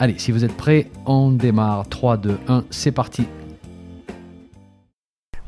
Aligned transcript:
Allez, 0.00 0.16
si 0.16 0.30
vous 0.30 0.44
êtes 0.44 0.56
prêts, 0.56 0.86
on 1.06 1.32
démarre. 1.32 1.88
3, 1.88 2.18
2, 2.18 2.38
1, 2.46 2.64
c'est 2.70 2.92
parti. 2.92 3.26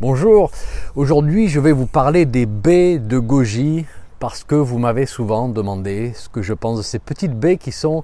Bonjour, 0.01 0.51
aujourd'hui 0.97 1.49
je 1.49 1.61
vais 1.61 1.71
vous 1.71 1.87
parler 1.87 2.27
des 2.27 2.47
baies 2.47 2.99
de 2.99 3.21
goji 3.21 3.87
parce 4.19 4.43
que 4.43 4.57
vous 4.57 4.81
m'avez 4.81 5.07
souvent 5.07 5.49
demandé 5.49 6.13
ce 6.17 6.29
que 6.29 6.43
je 6.43 6.53
pense 6.53 6.79
de 6.79 6.83
ces 6.83 6.99
petites 6.99 7.39
baies 7.39 7.59
qui 7.59 7.71
sont 7.71 8.03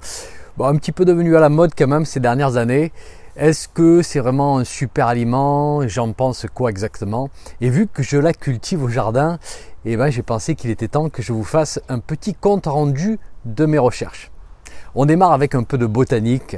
un 0.61 0.77
petit 0.77 0.93
peu 0.93 1.05
devenues 1.05 1.37
à 1.37 1.41
la 1.41 1.49
mode 1.49 1.73
quand 1.77 1.89
même 1.89 2.05
ces 2.05 2.21
dernières 2.21 2.57
années. 2.57 2.93
Est-ce 3.35 3.67
que 3.67 4.03
c'est 4.03 4.21
vraiment 4.21 4.59
un 4.59 4.65
super 4.65 5.09
aliment? 5.09 5.89
J'en 5.89 6.13
pense 6.13 6.47
quoi 6.55 6.71
exactement? 6.71 7.29
Et 7.61 7.71
vu 7.71 7.89
que 7.89 8.05
je 8.05 8.19
la 8.19 8.33
cultive 8.33 8.85
au 8.85 8.89
jardin, 8.89 9.41
eh 9.85 9.97
ben, 9.97 10.11
j'ai 10.11 10.23
pensé 10.23 10.55
qu'il 10.55 10.71
était 10.71 10.87
temps 10.87 11.09
que 11.09 11.23
je 11.23 11.33
vous 11.33 11.45
fasse 11.45 11.81
un 11.89 11.99
petit 11.99 12.35
compte 12.35 12.67
rendu 12.67 13.19
de 13.45 13.67
mes 13.67 13.79
recherches. 13.79 14.31
On 14.99 15.05
démarre 15.05 15.33
avec 15.33 15.55
un 15.55 15.63
peu 15.63 15.77
de 15.77 15.85
botanique. 15.85 16.57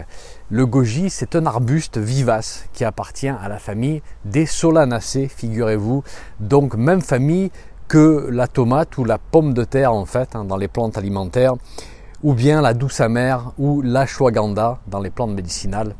Le 0.48 0.64
goji, 0.64 1.10
c'est 1.10 1.34
un 1.34 1.44
arbuste 1.44 1.98
vivace 1.98 2.66
qui 2.72 2.84
appartient 2.84 3.26
à 3.26 3.48
la 3.48 3.58
famille 3.58 4.00
des 4.24 4.46
solanacées, 4.46 5.26
figurez-vous. 5.26 6.04
Donc 6.38 6.76
même 6.76 7.00
famille 7.00 7.50
que 7.88 8.28
la 8.30 8.46
tomate 8.46 8.96
ou 8.96 9.04
la 9.04 9.18
pomme 9.18 9.54
de 9.54 9.64
terre 9.64 9.92
en 9.92 10.04
fait 10.04 10.36
hein, 10.36 10.44
dans 10.44 10.56
les 10.56 10.68
plantes 10.68 10.96
alimentaires, 10.96 11.54
ou 12.22 12.32
bien 12.32 12.60
la 12.60 12.74
douce 12.74 13.00
amère 13.00 13.54
ou 13.58 13.82
l'ashwagandha 13.82 14.78
dans 14.86 15.00
les 15.00 15.10
plantes 15.10 15.32
médicinales. 15.32 15.96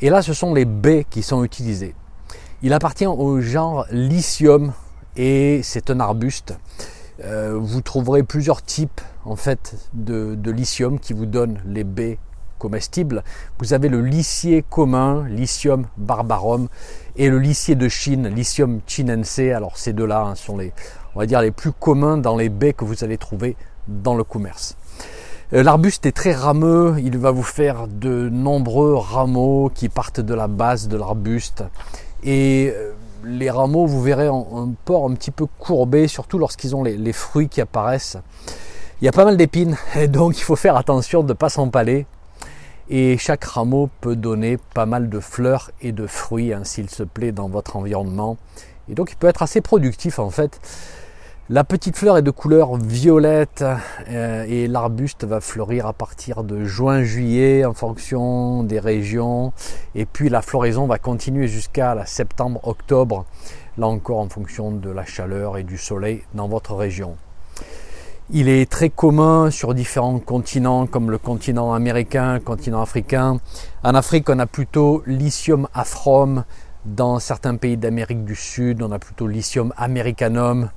Et 0.00 0.08
là, 0.08 0.22
ce 0.22 0.32
sont 0.32 0.54
les 0.54 0.64
baies 0.64 1.04
qui 1.10 1.22
sont 1.22 1.44
utilisées. 1.44 1.94
Il 2.62 2.72
appartient 2.72 3.06
au 3.06 3.42
genre 3.42 3.84
Lycium 3.90 4.72
et 5.14 5.60
c'est 5.62 5.90
un 5.90 6.00
arbuste 6.00 6.54
euh, 7.24 7.58
vous 7.58 7.80
trouverez 7.80 8.22
plusieurs 8.22 8.62
types 8.62 9.00
en 9.26 9.36
fait 9.36 9.74
de, 9.92 10.36
lithium 10.50 10.98
qui 10.98 11.12
vous 11.12 11.26
donnent 11.26 11.60
les 11.66 11.84
baies 11.84 12.18
comestibles. 12.58 13.22
Vous 13.58 13.74
avez 13.74 13.88
le 13.88 14.00
licier 14.00 14.64
commun, 14.68 15.26
Lithium 15.28 15.86
barbarum, 15.98 16.68
et 17.16 17.28
le 17.28 17.38
licier 17.38 17.74
de 17.74 17.88
Chine, 17.88 18.28
Lithium 18.28 18.80
chinense. 18.86 19.38
Alors 19.38 19.76
ces 19.76 19.92
deux-là 19.92 20.22
hein, 20.22 20.34
sont 20.34 20.56
les, 20.56 20.72
on 21.14 21.18
va 21.18 21.26
dire, 21.26 21.42
les 21.42 21.50
plus 21.50 21.72
communs 21.72 22.16
dans 22.16 22.36
les 22.36 22.48
baies 22.48 22.72
que 22.72 22.84
vous 22.84 23.04
allez 23.04 23.18
trouver 23.18 23.56
dans 23.88 24.14
le 24.14 24.24
commerce. 24.24 24.76
Euh, 25.52 25.62
l'arbuste 25.62 26.06
est 26.06 26.12
très 26.12 26.32
rameux, 26.32 26.96
il 26.98 27.18
va 27.18 27.30
vous 27.30 27.42
faire 27.42 27.86
de 27.86 28.28
nombreux 28.30 28.94
rameaux 28.94 29.70
qui 29.72 29.88
partent 29.88 30.20
de 30.20 30.34
la 30.34 30.48
base 30.48 30.88
de 30.88 30.96
l'arbuste. 30.96 31.62
Et 32.24 32.72
euh, 32.74 32.92
les 33.24 33.50
rameaux, 33.50 33.86
vous 33.86 34.02
verrez, 34.02 34.26
un 34.26 34.72
port 34.84 35.08
un 35.08 35.14
petit 35.14 35.30
peu 35.30 35.46
courbé, 35.58 36.08
surtout 36.08 36.38
lorsqu'ils 36.38 36.74
ont 36.74 36.82
les, 36.82 37.12
fruits 37.12 37.48
qui 37.48 37.60
apparaissent. 37.60 38.18
Il 39.02 39.04
y 39.04 39.08
a 39.08 39.12
pas 39.12 39.26
mal 39.26 39.36
d'épines, 39.36 39.76
donc 40.08 40.38
il 40.38 40.42
faut 40.42 40.56
faire 40.56 40.74
attention 40.74 41.22
de 41.22 41.28
ne 41.28 41.32
pas 41.34 41.50
s'empaler. 41.50 42.06
Et 42.88 43.18
chaque 43.18 43.44
rameau 43.44 43.90
peut 44.00 44.16
donner 44.16 44.56
pas 44.72 44.86
mal 44.86 45.10
de 45.10 45.20
fleurs 45.20 45.70
et 45.82 45.92
de 45.92 46.06
fruits, 46.06 46.54
hein, 46.54 46.62
s'il 46.64 46.88
se 46.88 47.02
plaît, 47.02 47.30
dans 47.30 47.48
votre 47.48 47.76
environnement. 47.76 48.38
Et 48.88 48.94
donc 48.94 49.12
il 49.12 49.16
peut 49.16 49.26
être 49.26 49.42
assez 49.42 49.60
productif 49.60 50.18
en 50.18 50.30
fait. 50.30 50.60
La 51.50 51.62
petite 51.62 51.96
fleur 51.98 52.16
est 52.16 52.22
de 52.22 52.30
couleur 52.30 52.76
violette 52.76 53.62
euh, 54.08 54.44
et 54.48 54.66
l'arbuste 54.66 55.24
va 55.24 55.42
fleurir 55.42 55.86
à 55.86 55.92
partir 55.92 56.42
de 56.42 56.64
juin-juillet 56.64 57.66
en 57.66 57.74
fonction 57.74 58.62
des 58.62 58.80
régions. 58.80 59.52
Et 59.94 60.06
puis 60.06 60.30
la 60.30 60.40
floraison 60.40 60.86
va 60.86 60.98
continuer 60.98 61.48
jusqu'à 61.48 62.02
septembre-octobre, 62.06 63.26
là 63.76 63.88
encore 63.88 64.20
en 64.20 64.28
fonction 64.30 64.72
de 64.72 64.88
la 64.88 65.04
chaleur 65.04 65.58
et 65.58 65.64
du 65.64 65.76
soleil 65.76 66.22
dans 66.32 66.48
votre 66.48 66.74
région. 66.74 67.18
Il 68.30 68.48
est 68.48 68.68
très 68.68 68.90
commun 68.90 69.52
sur 69.52 69.72
différents 69.72 70.18
continents 70.18 70.88
comme 70.88 71.12
le 71.12 71.18
continent 71.18 71.74
américain, 71.74 72.34
le 72.34 72.40
continent 72.40 72.82
africain. 72.82 73.38
En 73.84 73.94
Afrique, 73.94 74.28
on 74.28 74.40
a 74.40 74.46
plutôt 74.46 75.04
lithium 75.06 75.68
afrom. 75.72 76.44
Dans 76.84 77.20
certains 77.20 77.54
pays 77.54 77.76
d'Amérique 77.76 78.24
du 78.24 78.34
Sud, 78.34 78.82
on 78.82 78.90
a 78.90 78.98
plutôt 78.98 79.28
lithium 79.28 79.72
americanum. 79.76 80.70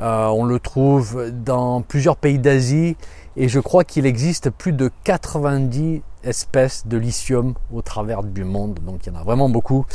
Euh, 0.00 0.26
on 0.26 0.44
le 0.44 0.60
trouve 0.60 1.30
dans 1.30 1.80
plusieurs 1.80 2.16
pays 2.16 2.38
d'Asie 2.38 2.98
et 3.36 3.48
je 3.48 3.58
crois 3.58 3.84
qu'il 3.84 4.04
existe 4.04 4.50
plus 4.50 4.72
de 4.72 4.90
90 5.04 6.02
espèces 6.24 6.86
de 6.86 6.96
lithium 6.96 7.54
au 7.72 7.82
travers 7.82 8.22
du 8.22 8.44
monde, 8.44 8.78
donc 8.84 9.06
il 9.06 9.12
y 9.12 9.16
en 9.16 9.20
a 9.20 9.24
vraiment 9.24 9.48
beaucoup. 9.48 9.86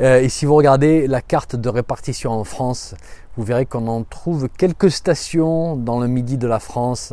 Euh, 0.00 0.20
et 0.20 0.28
si 0.28 0.46
vous 0.46 0.54
regardez 0.54 1.06
la 1.06 1.22
carte 1.22 1.56
de 1.56 1.68
répartition 1.68 2.32
en 2.32 2.44
France, 2.44 2.94
vous 3.36 3.44
verrez 3.44 3.66
qu'on 3.66 3.86
en 3.88 4.02
trouve 4.02 4.48
quelques 4.48 4.90
stations 4.90 5.76
dans 5.76 6.00
le 6.00 6.06
midi 6.06 6.38
de 6.38 6.46
la 6.46 6.58
France. 6.58 7.12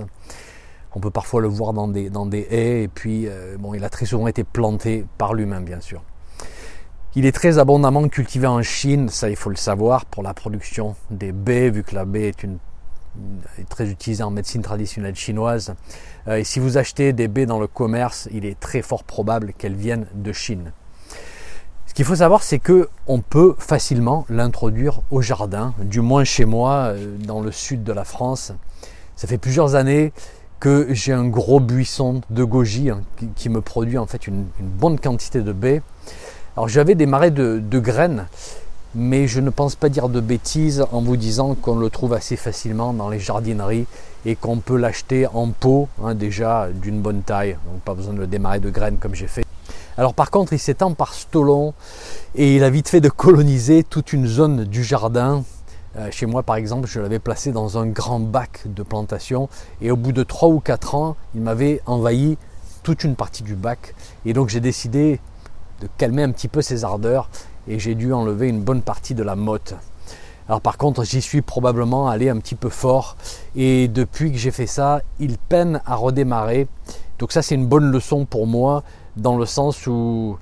On 0.95 0.99
peut 0.99 1.11
parfois 1.11 1.41
le 1.41 1.47
voir 1.47 1.73
dans 1.73 1.87
des, 1.87 2.47
haies 2.49 2.83
et 2.83 2.87
puis 2.87 3.27
euh, 3.27 3.55
bon, 3.59 3.73
il 3.73 3.83
a 3.83 3.89
très 3.89 4.05
souvent 4.05 4.27
été 4.27 4.43
planté 4.43 5.05
par 5.17 5.33
l'humain 5.33 5.61
bien 5.61 5.79
sûr. 5.79 6.01
Il 7.15 7.25
est 7.25 7.31
très 7.31 7.57
abondamment 7.57 8.07
cultivé 8.09 8.45
en 8.45 8.61
Chine, 8.61 9.09
ça 9.09 9.29
il 9.29 9.35
faut 9.35 9.49
le 9.49 9.55
savoir, 9.55 10.05
pour 10.05 10.21
la 10.21 10.35
production 10.35 10.95
des 11.09 11.31
baies, 11.31 11.71
vu 11.71 11.83
que 11.83 11.95
la 11.95 12.05
baie 12.05 12.27
est, 12.27 12.43
une, 12.43 12.59
très 13.69 13.89
utilisée 13.89 14.23
en 14.23 14.31
médecine 14.31 14.61
traditionnelle 14.61 15.15
chinoise. 15.15 15.75
Euh, 16.27 16.37
et 16.37 16.43
si 16.43 16.59
vous 16.59 16.77
achetez 16.77 17.13
des 17.13 17.27
baies 17.27 17.45
dans 17.45 17.59
le 17.59 17.67
commerce, 17.67 18.27
il 18.31 18.45
est 18.45 18.59
très 18.59 18.81
fort 18.81 19.03
probable 19.03 19.53
qu'elles 19.53 19.75
viennent 19.75 20.07
de 20.13 20.31
Chine. 20.31 20.71
Ce 21.85 21.93
qu'il 21.93 22.05
faut 22.05 22.15
savoir, 22.15 22.43
c'est 22.43 22.59
que 22.59 22.89
on 23.07 23.21
peut 23.21 23.55
facilement 23.57 24.25
l'introduire 24.29 25.01
au 25.09 25.21
jardin, 25.21 25.73
du 25.79 26.01
moins 26.01 26.23
chez 26.23 26.45
moi, 26.45 26.91
euh, 26.93 27.17
dans 27.17 27.41
le 27.41 27.51
sud 27.51 27.83
de 27.83 27.93
la 27.93 28.03
France. 28.03 28.51
Ça 29.15 29.27
fait 29.27 29.37
plusieurs 29.37 29.75
années 29.75 30.13
que 30.59 30.87
j'ai 30.91 31.13
un 31.13 31.27
gros 31.27 31.59
buisson 31.59 32.21
de 32.29 32.43
goji 32.43 32.89
hein, 32.89 33.01
qui, 33.35 33.49
me 33.49 33.61
produit 33.61 33.97
en 33.97 34.07
fait 34.07 34.27
une, 34.27 34.47
une 34.59 34.69
bonne 34.69 34.99
quantité 34.99 35.41
de 35.41 35.51
baies. 35.53 35.81
Alors 36.57 36.67
j'avais 36.67 36.95
des 36.95 37.05
marais 37.05 37.29
de, 37.29 37.79
graines, 37.79 38.25
mais 38.99 39.27
je 39.27 39.39
ne 39.39 39.51
pense 39.51 39.75
pas 39.75 39.89
dire 39.89 40.09
de 40.09 40.19
bêtises 40.19 40.83
en 40.91 41.03
vous 41.03 41.17
disant 41.17 41.53
qu'on 41.53 41.75
le 41.75 41.91
trouve 41.91 42.13
assez 42.13 42.35
facilement 42.35 42.93
dans 42.93 43.09
les 43.09 43.19
jardineries 43.19 43.85
et 44.25 44.35
qu'on 44.35 44.57
peut 44.57 44.75
l'acheter 44.75 45.27
en 45.27 45.49
pot 45.51 45.87
hein, 46.03 46.15
déjà 46.15 46.69
d'une 46.73 46.99
bonne 46.99 47.21
taille, 47.21 47.57
donc 47.71 47.81
pas 47.81 47.93
besoin 47.93 48.15
de 48.15 48.19
le 48.19 48.25
démarrer 48.25 48.59
de 48.59 48.71
graines 48.71 48.97
comme 48.97 49.13
j'ai 49.13 49.27
fait. 49.27 49.45
Alors 49.99 50.15
par 50.15 50.31
contre, 50.31 50.53
il 50.53 50.59
s'étend 50.59 50.95
par 50.95 51.13
stolon 51.13 51.75
et 52.33 52.55
il 52.55 52.63
a 52.63 52.71
vite 52.71 52.89
fait 52.89 52.99
de 52.99 53.09
coloniser 53.09 53.83
toute 53.83 54.13
une 54.13 54.25
zone 54.25 54.63
du 54.63 54.83
jardin. 54.83 55.43
Euh, 55.95 56.09
chez 56.09 56.25
moi, 56.25 56.41
par 56.41 56.55
exemple, 56.55 56.87
je 56.87 56.99
l'avais 56.99 57.19
placé 57.19 57.51
dans 57.51 57.77
un 57.77 57.85
grand 57.85 58.19
bac 58.19 58.63
de 58.65 58.81
plantation 58.81 59.47
et 59.79 59.91
au 59.91 59.95
bout 59.95 60.11
de 60.11 60.23
3 60.23 60.49
ou 60.49 60.59
4 60.59 60.95
ans, 60.95 61.15
il 61.35 61.41
m'avait 61.41 61.81
envahi 61.85 62.35
toute 62.81 63.03
une 63.03 63.15
partie 63.15 63.43
du 63.43 63.53
bac. 63.53 63.93
Et 64.25 64.33
donc 64.33 64.49
j'ai 64.49 64.59
décidé 64.59 65.19
de 65.81 65.87
calmer 65.99 66.23
un 66.23 66.31
petit 66.31 66.47
peu 66.47 66.63
ses 66.63 66.83
ardeurs 66.83 67.29
et 67.67 67.79
j'ai 67.79 67.95
dû 67.95 68.13
enlever 68.13 68.47
une 68.47 68.61
bonne 68.61 68.81
partie 68.81 69.15
de 69.15 69.23
la 69.23 69.35
motte. 69.35 69.75
Alors 70.47 70.61
par 70.61 70.77
contre, 70.77 71.03
j'y 71.03 71.21
suis 71.21 71.41
probablement 71.41 72.07
allé 72.07 72.29
un 72.29 72.37
petit 72.37 72.55
peu 72.55 72.69
fort 72.69 73.17
et 73.55 73.87
depuis 73.87 74.31
que 74.31 74.37
j'ai 74.37 74.51
fait 74.51 74.67
ça, 74.67 75.01
il 75.19 75.37
peine 75.37 75.81
à 75.85 75.95
redémarrer. 75.95 76.67
Donc 77.19 77.31
ça 77.31 77.41
c'est 77.41 77.55
une 77.55 77.67
bonne 77.67 77.91
leçon 77.91 78.25
pour 78.25 78.47
moi 78.47 78.83
dans 79.17 79.37
le 79.37 79.45
sens 79.45 79.87
où 79.87 80.37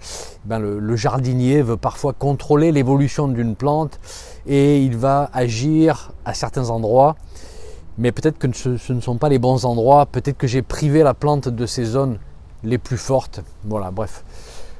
ben, 0.45 0.59
le, 0.59 0.95
jardinier 0.95 1.61
veut 1.61 1.77
parfois 1.77 2.13
contrôler 2.13 2.71
l'évolution 2.71 3.27
d'une 3.27 3.55
plante 3.55 3.99
et 4.45 4.81
il 4.83 4.97
va 4.97 5.29
agir 5.33 6.11
à 6.25 6.33
certains 6.33 6.69
endroits. 6.69 7.15
Mais 7.97 8.11
peut-être 8.11 8.37
que 8.37 8.51
ce, 8.51 8.93
ne 8.93 8.99
sont 8.99 9.17
pas 9.17 9.29
les 9.29 9.39
bons 9.39 9.65
endroits, 9.65 10.05
peut-être 10.05 10.37
que 10.37 10.47
j'ai 10.47 10.61
privé 10.61 11.01
la 11.01 11.13
plante 11.13 11.47
de 11.47 11.65
ces 11.65 11.85
zones 11.85 12.19
les 12.63 12.77
plus 12.77 12.97
fortes. 12.97 13.41
Voilà, 13.63 13.89
bref. 13.89 14.23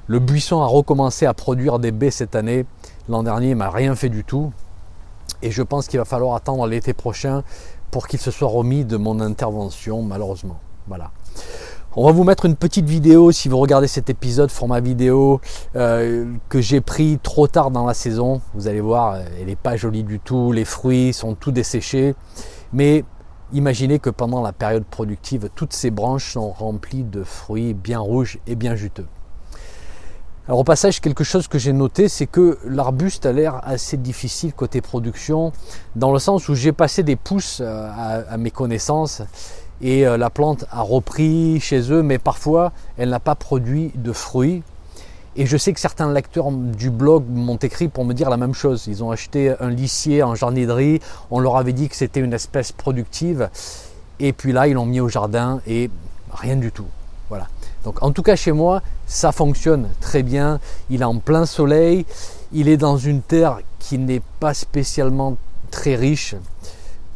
Le 0.08 0.20
buisson 0.20 0.62
a 0.62 0.68
recommencé 0.68 1.26
à 1.26 1.34
produire 1.34 1.80
des 1.80 1.92
baies 1.92 2.12
cette 2.12 2.36
année. 2.36 2.66
L'an 3.10 3.24
dernier, 3.24 3.50
il 3.50 3.56
m'a 3.56 3.72
rien 3.72 3.96
fait 3.96 4.10
du 4.10 4.24
tout. 4.24 4.52
Et 5.42 5.50
je 5.50 5.64
pense 5.64 5.88
qu'il 5.88 5.98
va 5.98 6.06
falloir 6.06 6.36
attendre 6.36 6.68
l'été 6.68 6.94
prochain 6.94 7.44
pour 7.90 8.08
qu'il 8.08 8.20
se 8.20 8.30
soit 8.30 8.48
remis 8.48 8.86
de 8.86 8.98
mon 8.98 9.20
intervention, 9.20 10.04
malheureusement. 10.04 10.60
Voilà. 10.88 11.12
On 11.96 12.06
va 12.06 12.12
vous 12.12 12.24
mettre 12.24 12.46
une 12.46 12.56
petite 12.56 12.86
vidéo 12.86 13.32
si 13.32 13.48
vous 13.50 13.58
regardez 13.58 13.88
cet 13.88 14.10
épisode 14.10 14.52
format 14.52 14.80
vidéo 14.80 15.40
euh, 15.76 16.32
que 16.50 16.62
j'ai 16.62 16.82
pris 16.82 17.18
trop 17.24 17.48
tard 17.48 17.72
dans 17.72 17.86
la 17.86 17.94
saison. 17.94 18.42
Vous 18.54 18.68
allez 18.68 18.82
voir, 18.82 19.18
elle 19.40 19.48
n'est 19.48 19.56
pas 19.56 19.76
jolie 19.76 20.04
du 20.04 20.20
tout. 20.20 20.52
Les 20.52 20.66
fruits 20.66 21.14
sont 21.14 21.34
tout 21.36 21.52
desséchés. 21.52 22.14
Mais 22.74 23.06
imaginez 23.54 23.98
que 24.00 24.10
pendant 24.12 24.42
la 24.42 24.52
période 24.52 24.84
productive, 24.84 25.50
toutes 25.56 25.74
ces 25.74 25.90
branches 25.90 26.34
sont 26.34 26.52
remplies 26.52 27.06
de 27.06 27.24
fruits 27.24 27.74
bien 27.74 28.00
rouges 28.00 28.38
et 28.46 28.56
bien 28.56 28.76
juteux. 28.76 29.08
Alors 30.48 30.60
au 30.60 30.64
passage, 30.64 31.02
quelque 31.02 31.24
chose 31.24 31.48
que 31.48 31.58
j'ai 31.58 31.74
noté, 31.74 32.08
c'est 32.08 32.28
que 32.28 32.60
l'arbuste 32.68 33.26
a 33.26 33.32
l'air 33.32 33.62
assez 33.64 33.98
difficile 33.98 34.54
côté 34.54 34.80
production, 34.80 35.52
dans 35.96 36.14
le 36.14 36.20
sens 36.20 36.48
où 36.50 36.54
j'ai 36.54 36.72
passé 36.72 37.02
des 37.02 37.16
pouces 37.16 37.62
euh, 37.62 38.24
à, 38.30 38.38
mes 38.38 38.52
connaissances 38.52 39.24
et 39.82 40.06
euh, 40.06 40.18
la 40.18 40.30
plante 40.30 40.66
a 40.72 40.84
repris 40.84 41.60
chez 41.60 41.92
eux, 41.92 42.04
mais 42.04 42.20
parfois 42.20 42.74
elle 42.96 43.10
n'a 43.10 43.20
pas 43.20 43.34
produit 43.34 43.92
de 43.96 44.14
fruits. 44.14 44.62
Et 45.36 45.48
je 45.48 45.58
sais 45.58 45.74
que 45.74 45.80
certains 45.80 46.14
lecteurs 46.14 46.52
du 46.52 46.92
blog 46.92 47.24
m'ont 47.28 47.58
écrit 47.58 47.88
pour 47.88 48.06
me 48.06 48.14
dire 48.14 48.30
la 48.30 48.38
même 48.38 48.54
chose. 48.54 48.86
Ils 48.86 49.04
ont 49.04 49.10
acheté 49.10 49.52
un 49.60 49.72
lissier 49.72 50.22
en 50.22 50.36
jardinerie, 50.36 51.00
on 51.32 51.40
leur 51.40 51.58
avait 51.58 51.74
dit 51.74 51.90
que 51.90 51.96
c'était 51.96 52.20
une 52.20 52.34
espèce 52.34 52.72
productive, 52.72 53.50
et 54.20 54.32
puis 54.32 54.52
là 54.52 54.68
ils 54.68 54.76
l'ont 54.76 54.86
mis 54.86 55.00
au 55.00 55.10
jardin 55.10 55.60
et 55.66 55.90
rien 56.32 56.56
du 56.56 56.72
tout. 56.72 56.86
Donc 57.86 58.02
en 58.04 58.12
tout 58.12 58.24
cas 58.24 58.36
chez 58.36 58.52
moi, 58.52 58.82
ça 59.06 59.32
fonctionne 59.32 59.90
très 60.02 60.24
bien. 60.24 60.60
Il 60.90 61.02
est 61.02 61.06
en 61.06 61.20
plein 61.20 61.46
soleil. 61.46 62.06
Il 62.52 62.68
est 62.68 62.78
dans 62.78 62.98
une 62.98 63.22
terre 63.22 63.60
qui 63.80 64.00
n'est 64.00 64.24
pas 64.40 64.54
spécialement 64.54 65.38
très 65.70 65.96
riche. 65.96 66.36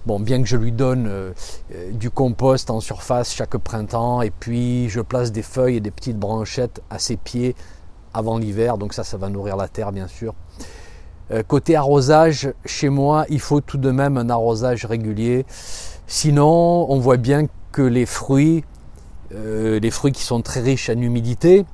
Bon, 0.06 0.20
bien 0.20 0.42
que 0.42 0.48
je 0.48 0.56
lui 0.56 0.72
donne 0.72 1.08
euh, 1.08 1.32
euh, 1.76 1.92
du 1.92 2.10
compost 2.10 2.70
en 2.70 2.80
surface 2.80 3.34
chaque 3.34 3.58
printemps, 3.58 4.22
et 4.22 4.32
puis 4.32 4.90
je 4.90 5.02
place 5.02 5.32
des 5.32 5.42
feuilles 5.42 5.76
et 5.76 5.82
des 5.82 5.92
petites 5.92 6.18
branchettes 6.18 6.82
à 6.90 7.00
ses 7.00 7.18
pieds 7.18 7.56
avant 8.14 8.38
l'hiver, 8.38 8.78
donc 8.78 8.94
ça, 8.94 9.04
ça 9.04 9.18
va 9.18 9.30
nourrir 9.30 9.58
la 9.58 9.68
terre, 9.68 9.92
bien 9.92 10.08
sûr. 10.08 10.34
Euh, 11.32 11.44
côté 11.44 11.76
arrosage, 11.76 12.54
chez 12.66 12.90
moi, 12.90 13.26
il 13.30 13.40
faut 13.40 13.62
tout 13.62 13.78
de 13.78 13.92
même 13.92 14.18
un 14.18 14.30
arrosage 14.30 14.86
régulier. 14.86 15.46
Sinon, 16.08 16.88
on 16.90 16.98
voit 17.00 17.18
bien 17.18 17.46
que 17.72 17.84
les 17.84 18.06
fruits 18.06 18.64
euh, 19.34 19.80
les 19.80 19.92
fruits 19.92 20.12
qui 20.12 20.24
sont 20.24 20.42
très 20.42 20.62
riches 20.62 20.90
en 20.90 21.00
humidité 21.00 21.66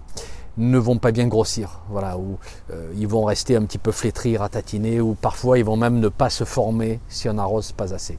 ne 0.58 0.78
vont 0.78 0.98
pas 0.98 1.12
bien 1.12 1.28
grossir, 1.28 1.82
voilà, 1.90 2.18
ou 2.18 2.38
euh, 2.72 2.92
ils 2.98 3.08
vont 3.08 3.26
rester 3.26 3.56
un 3.56 3.64
petit 3.64 3.78
peu 3.78 3.92
flétris, 3.92 4.38
ratatinés, 4.38 5.02
ou 5.02 5.14
parfois 5.14 5.58
ils 5.58 5.66
vont 5.66 5.76
même 5.76 6.00
ne 6.00 6.08
pas 6.08 6.30
se 6.30 6.44
former 6.44 7.00
si 7.10 7.28
on 7.28 7.34
n'arrose 7.34 7.72
pas 7.72 7.94
assez. 7.94 8.18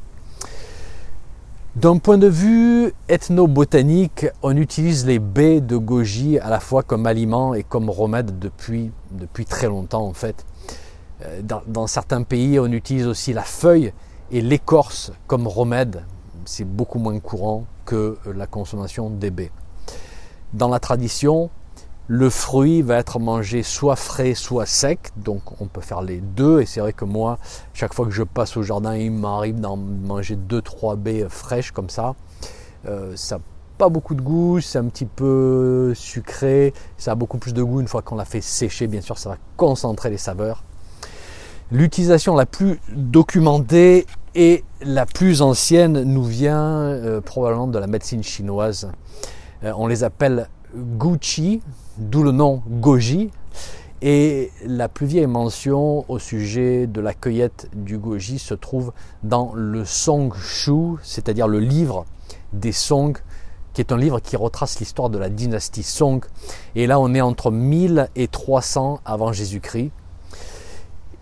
D'un 1.76 1.98
point 1.98 2.18
de 2.18 2.26
vue 2.26 2.92
ethnobotanique, 3.08 4.26
on 4.42 4.56
utilise 4.56 5.06
les 5.06 5.18
baies 5.18 5.60
de 5.60 5.76
goji 5.76 6.38
à 6.38 6.48
la 6.48 6.60
fois 6.60 6.82
comme 6.82 7.06
aliment 7.06 7.52
et 7.52 7.62
comme 7.62 7.90
remède 7.90 8.38
depuis, 8.38 8.92
très 9.46 9.68
longtemps 9.68 10.06
en 10.06 10.14
fait. 10.14 10.46
Euh, 11.24 11.40
dans 11.66 11.86
certains 11.86 12.22
pays, 12.22 12.58
on 12.58 12.66
utilise 12.66 13.06
aussi 13.06 13.32
la 13.32 13.42
feuille 13.42 13.92
et 14.30 14.40
l'écorce 14.40 15.12
comme 15.26 15.46
remède. 15.46 16.04
C'est 16.46 16.64
beaucoup 16.64 16.98
moins 16.98 17.18
courant 17.20 17.64
que 17.84 18.16
la 18.34 18.46
consommation 18.46 19.10
des 19.10 19.30
baies. 19.30 19.52
Dans 20.52 20.68
la 20.68 20.78
tradition, 20.78 21.50
le 22.08 22.30
fruit 22.30 22.82
va 22.82 22.96
être 22.98 23.18
mangé 23.18 23.62
soit 23.62 23.96
frais, 23.96 24.34
soit 24.34 24.64
sec, 24.64 25.10
donc 25.16 25.60
on 25.60 25.66
peut 25.66 25.80
faire 25.80 26.02
les 26.02 26.20
deux. 26.20 26.60
Et 26.60 26.66
c'est 26.66 26.80
vrai 26.80 26.92
que 26.92 27.04
moi, 27.04 27.38
chaque 27.74 27.94
fois 27.94 28.06
que 28.06 28.12
je 28.12 28.22
passe 28.22 28.56
au 28.56 28.62
jardin, 28.62 28.94
il 28.96 29.10
m'arrive 29.10 29.60
d'en 29.60 29.76
manger 29.76 30.36
deux, 30.36 30.62
trois 30.62 30.96
baies 30.96 31.26
fraîches 31.28 31.72
comme 31.72 31.90
ça. 31.90 32.14
Euh, 32.86 33.14
ça 33.16 33.36
n'a 33.36 33.42
pas 33.76 33.88
beaucoup 33.88 34.14
de 34.14 34.22
goût, 34.22 34.60
c'est 34.60 34.78
un 34.78 34.86
petit 34.86 35.04
peu 35.04 35.92
sucré, 35.94 36.72
ça 36.96 37.12
a 37.12 37.14
beaucoup 37.16 37.38
plus 37.38 37.52
de 37.52 37.62
goût 37.62 37.80
une 37.80 37.88
fois 37.88 38.02
qu'on 38.02 38.14
l'a 38.14 38.24
fait 38.24 38.40
sécher, 38.40 38.86
bien 38.86 39.00
sûr, 39.00 39.18
ça 39.18 39.30
va 39.30 39.36
concentrer 39.56 40.08
les 40.08 40.16
saveurs. 40.16 40.62
L'utilisation 41.72 42.36
la 42.36 42.46
plus 42.46 42.80
documentée 42.94 44.06
et 44.36 44.64
la 44.82 45.06
plus 45.06 45.40
ancienne 45.40 46.02
nous 46.02 46.22
vient 46.22 46.60
euh, 46.60 47.22
probablement 47.22 47.66
de 47.66 47.78
la 47.78 47.86
médecine 47.86 48.22
chinoise. 48.22 48.92
Euh, 49.64 49.72
on 49.78 49.86
les 49.86 50.04
appelle 50.04 50.48
Guqi, 50.76 51.62
d'où 51.96 52.22
le 52.22 52.32
nom 52.32 52.62
Goji. 52.68 53.30
Et 54.02 54.50
la 54.66 54.90
plus 54.90 55.06
vieille 55.06 55.26
mention 55.26 56.04
au 56.10 56.18
sujet 56.18 56.86
de 56.86 57.00
la 57.00 57.14
cueillette 57.14 57.70
du 57.74 57.96
goji 57.96 58.38
se 58.38 58.52
trouve 58.52 58.92
dans 59.22 59.52
le 59.54 59.86
Song 59.86 60.34
Shu, 60.34 60.98
c'est-à-dire 61.02 61.48
le 61.48 61.60
livre 61.60 62.04
des 62.52 62.72
Song, 62.72 63.16
qui 63.72 63.80
est 63.80 63.90
un 63.90 63.96
livre 63.96 64.20
qui 64.20 64.36
retrace 64.36 64.78
l'histoire 64.80 65.08
de 65.08 65.16
la 65.16 65.30
dynastie 65.30 65.82
Song. 65.82 66.22
Et 66.74 66.86
là, 66.86 67.00
on 67.00 67.14
est 67.14 67.22
entre 67.22 67.50
1000 67.50 68.10
et 68.16 68.28
300 68.28 69.00
avant 69.06 69.32
Jésus-Christ. 69.32 69.92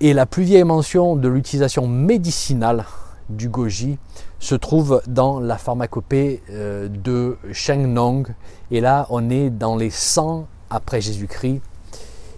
Et 0.00 0.12
la 0.12 0.26
plus 0.26 0.42
vieille 0.42 0.64
mention 0.64 1.14
de 1.14 1.28
l'utilisation 1.28 1.86
médicinale 1.86 2.84
du 3.28 3.48
goji 3.48 3.98
se 4.38 4.54
trouve 4.54 5.02
dans 5.06 5.40
la 5.40 5.56
pharmacopée 5.56 6.42
euh, 6.50 6.88
de 6.88 7.38
Sheng 7.52 7.86
Nong. 7.86 8.28
Et 8.70 8.80
là, 8.80 9.06
on 9.10 9.30
est 9.30 9.50
dans 9.50 9.76
les 9.76 9.90
100 9.90 10.46
après 10.70 11.00
Jésus-Christ. 11.00 11.60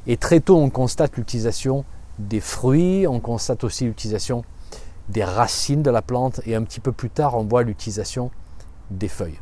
Et 0.07 0.17
très 0.17 0.41
tôt, 0.41 0.57
on 0.57 0.71
constate 0.71 1.17
l'utilisation 1.17 1.85
des 2.19 2.41
fruits, 2.41 3.07
on 3.07 3.21
constate 3.21 3.65
aussi 3.65 3.85
l'utilisation 3.85 4.45
des 5.09 5.25
racines 5.25 5.83
de 5.83 5.91
la 5.91 6.03
plante, 6.03 6.41
et 6.47 6.55
un 6.55 6.63
petit 6.63 6.81
peu 6.81 6.93
plus 6.93 7.11
tard, 7.11 7.37
on 7.37 7.45
voit 7.45 7.63
l'utilisation 7.63 8.31
des 8.91 9.09
feuilles. 9.09 9.39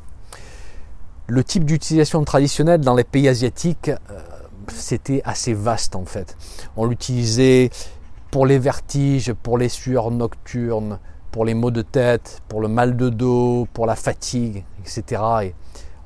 Le 1.26 1.42
type 1.42 1.64
d'utilisation 1.64 2.22
traditionnelle 2.24 2.80
dans 2.80 2.94
les 2.94 3.04
pays 3.04 3.28
asiatiques, 3.28 3.88
euh, 3.88 4.20
c'était 4.68 5.22
assez 5.24 5.54
vaste 5.54 5.96
en 5.96 6.04
fait. 6.04 6.36
On 6.76 6.84
l'utilisait 6.84 7.70
pour 8.30 8.46
les 8.46 8.58
vertiges, 8.58 9.32
pour 9.32 9.56
les 9.58 9.68
sueurs 9.68 10.10
nocturnes, 10.10 10.98
pour 11.34 11.44
les 11.44 11.54
maux 11.54 11.72
de 11.72 11.82
tête, 11.82 12.42
pour 12.46 12.60
le 12.60 12.68
mal 12.68 12.96
de 12.96 13.08
dos, 13.08 13.66
pour 13.72 13.86
la 13.86 13.96
fatigue, 13.96 14.64
etc. 14.78 15.20
Et 15.42 15.54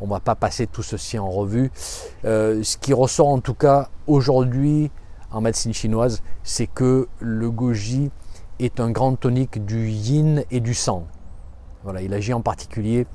on 0.00 0.06
ne 0.06 0.10
va 0.10 0.20
pas 0.20 0.34
passer 0.34 0.66
tout 0.66 0.82
ceci 0.82 1.19
en 1.19 1.28
revue. 1.28 1.70
Euh, 2.25 2.62
ce 2.62 2.78
qui 2.78 2.94
ressort 2.94 3.28
en 3.28 3.38
tout 3.38 3.52
cas 3.52 3.90
aujourd'hui 4.06 4.90
en 5.30 5.42
médecine 5.42 5.75
chinoise, 5.75 6.22
c'est 6.44 6.66
que 6.66 7.08
le 7.20 7.50
goji 7.50 8.10
est 8.58 8.80
un 8.80 8.90
grand 8.90 9.16
tonique 9.16 9.62
du 9.66 9.90
yin 9.90 10.44
et 10.50 10.60
du 10.60 10.72
sang. 10.72 11.04
Voilà, 11.84 12.00
il 12.00 12.14
agit 12.14 12.32
en 12.32 12.40
particulier 12.40 13.06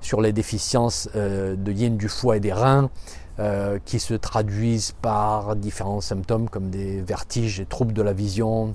sur 0.00 0.20
les 0.20 0.32
déficiences 0.32 1.08
euh, 1.14 1.54
de 1.54 1.70
yin 1.70 1.96
du 1.96 2.08
foie 2.08 2.38
et 2.38 2.40
des 2.40 2.52
reins, 2.52 2.90
euh, 3.38 3.78
qui 3.84 4.00
se 4.00 4.14
traduisent 4.14 4.96
par 5.00 5.54
différents 5.54 6.00
symptômes 6.00 6.50
comme 6.50 6.68
des 6.68 7.00
vertiges, 7.00 7.58
des 7.58 7.64
troubles 7.64 7.92
de 7.92 8.02
la 8.02 8.12
vision, 8.12 8.74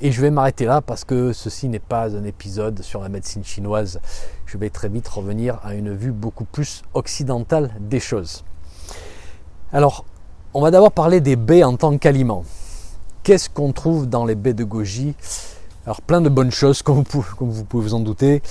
et 0.00 0.12
je 0.12 0.20
vais 0.20 0.30
m'arrêter 0.30 0.66
là 0.66 0.80
parce 0.80 1.04
que 1.04 1.32
ceci 1.32 1.68
n'est 1.68 1.78
pas 1.78 2.14
un 2.14 2.24
épisode 2.24 2.82
sur 2.82 3.00
la 3.00 3.08
médecine 3.08 3.44
chinoise. 3.44 4.00
Je 4.46 4.58
vais 4.58 4.70
très 4.70 4.88
vite 4.88 5.08
revenir 5.08 5.58
à 5.64 5.74
une 5.74 5.94
vue 5.94 6.12
beaucoup 6.12 6.44
plus 6.44 6.82
occidentale 6.92 7.70
des 7.80 8.00
choses. 8.00 8.44
Alors, 9.72 10.04
on 10.52 10.60
va 10.60 10.70
d'abord 10.70 10.92
parler 10.92 11.20
des 11.20 11.36
baies 11.36 11.64
en 11.64 11.76
tant 11.76 11.96
qu'aliment. 11.98 12.44
Qu'est-ce 13.22 13.48
qu'on 13.48 13.72
trouve 13.72 14.08
dans 14.08 14.26
les 14.26 14.34
baies 14.34 14.52
de 14.52 14.64
goji? 14.64 15.14
Alors, 15.86 16.02
plein 16.02 16.20
de 16.20 16.28
bonnes 16.28 16.52
choses, 16.52 16.82
comme 16.82 17.02
vous 17.02 17.64
pouvez 17.64 17.84
vous 17.84 17.94
en 17.94 18.00
douter. 18.00 18.42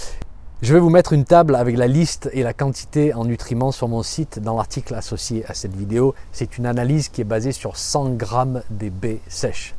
Je 0.64 0.74
vais 0.74 0.80
vous 0.80 0.90
mettre 0.90 1.14
une 1.14 1.26
table 1.26 1.56
avec 1.56 1.78
la 1.78 1.88
liste 1.88 2.30
et 2.34 2.42
la 2.42 2.54
quantité 2.54 3.14
en 3.14 3.26
nutriments 3.26 3.72
sur 3.72 3.88
mon 3.88 4.02
site 4.02 4.40
dans 4.40 4.56
l'article 4.56 4.96
associé 4.96 5.46
à 5.48 5.54
cette 5.54 5.76
vidéo. 5.76 6.16
C'est 6.32 6.58
une 6.58 6.66
analyse 6.66 7.10
qui 7.10 7.22
est 7.22 7.26
basée 7.26 7.52
sur 7.52 7.78
100 7.78 8.12
grammes 8.12 8.64
des 8.70 8.90
baies 8.90 9.20
sèches. 9.28 9.76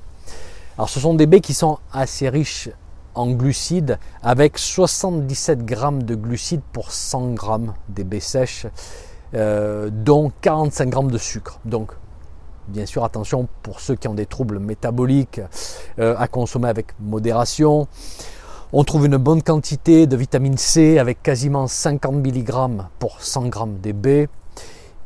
Alors 0.77 0.89
ce 0.89 0.99
sont 0.99 1.15
des 1.15 1.27
baies 1.27 1.41
qui 1.41 1.55
sont 1.55 1.79
assez 1.93 2.29
riches 2.29 2.69
en 3.15 3.31
glucides 3.31 3.99
avec 4.25 4.59
77 4.59 5.65
grammes 5.65 6.03
de 6.03 6.17
glucides 6.17 6.63
pour 6.73 6.91
100 6.91 7.35
grammes 7.35 7.75
des 7.89 8.03
baies 8.03 8.19
sèches, 8.19 8.67
euh, 9.35 9.89
dont 9.93 10.33
45 10.41 10.89
grammes 10.89 11.11
de 11.13 11.19
sucre. 11.19 11.61
Donc 11.65 11.93
bien 12.67 12.87
sûr 12.87 13.05
attention 13.05 13.47
pour 13.63 13.79
ceux 13.79 13.95
qui 13.95 14.09
ont 14.09 14.15
des 14.15 14.27
troubles 14.27 14.59
métaboliques 14.59 15.41
euh, 16.01 16.17
à 16.19 16.27
consommer 16.27 16.69
avec 16.69 16.89
modération. 16.99 17.87
On 18.73 18.83
trouve 18.83 19.07
une 19.07 19.17
bonne 19.17 19.45
quantité 19.45 20.09
de 20.09 20.17
vitamine 20.17 20.59
C 20.59 20.99
avec 20.99 21.23
quasiment 21.23 21.69
50 21.69 22.17
mg 22.17 22.53
pour 22.99 23.23
100 23.23 23.45
g 23.45 23.61
des 23.81 23.93
baies 23.93 24.29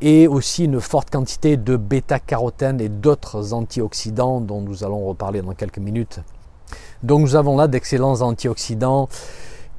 et 0.01 0.27
aussi 0.27 0.65
une 0.65 0.79
forte 0.79 1.09
quantité 1.09 1.57
de 1.57 1.75
bêta-carotène 1.75 2.79
et 2.81 2.89
d'autres 2.89 3.53
antioxydants 3.53 4.41
dont 4.41 4.61
nous 4.61 4.83
allons 4.83 5.05
reparler 5.05 5.41
dans 5.41 5.53
quelques 5.53 5.79
minutes. 5.79 6.19
Donc 7.03 7.21
nous 7.21 7.35
avons 7.35 7.57
là 7.57 7.67
d'excellents 7.67 8.21
antioxydants 8.21 9.09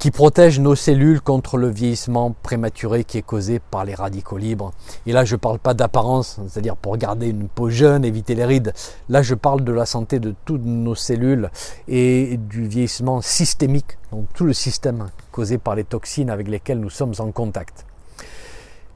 qui 0.01 0.11
protègent 0.11 0.61
nos 0.61 0.75
cellules 0.75 1.21
contre 1.21 1.59
le 1.59 1.69
vieillissement 1.69 2.35
prématuré 2.43 3.05
qui 3.05 3.19
est 3.19 3.23
causé 3.23 3.59
par 3.59 3.85
les 3.85 3.95
radicaux 3.95 4.39
libres. 4.39 4.73
Et 5.05 5.13
là, 5.13 5.27
je 5.27 5.35
ne 5.35 5.39
parle 5.39 5.59
pas 5.59 5.75
d'apparence, 5.75 6.41
c'est-à-dire 6.49 6.75
pour 6.75 6.97
garder 6.97 7.29
une 7.29 7.49
peau 7.49 7.69
jeune, 7.69 8.03
éviter 8.03 8.35
les 8.35 8.47
rides. 8.47 8.73
Là, 9.11 9.21
je 9.21 9.35
parle 9.35 9.63
de 9.63 9.73
la 9.73 9.85
santé 9.85 10.19
de 10.19 10.35
toutes 10.47 10.65
nos 10.65 10.95
cellules 10.95 11.51
et 11.87 12.39
du 12.39 12.67
vieillissement 12.67 13.21
systémique, 13.21 13.99
donc 14.11 14.25
tout 14.35 14.45
le 14.45 14.55
système 14.55 15.11
causé 15.33 15.59
par 15.59 15.75
les 15.75 15.85
toxines 15.85 16.31
avec 16.31 16.49
lesquelles 16.49 16.81
nous 16.81 16.89
sommes 16.89 17.13
en 17.19 17.31
contact. 17.31 17.85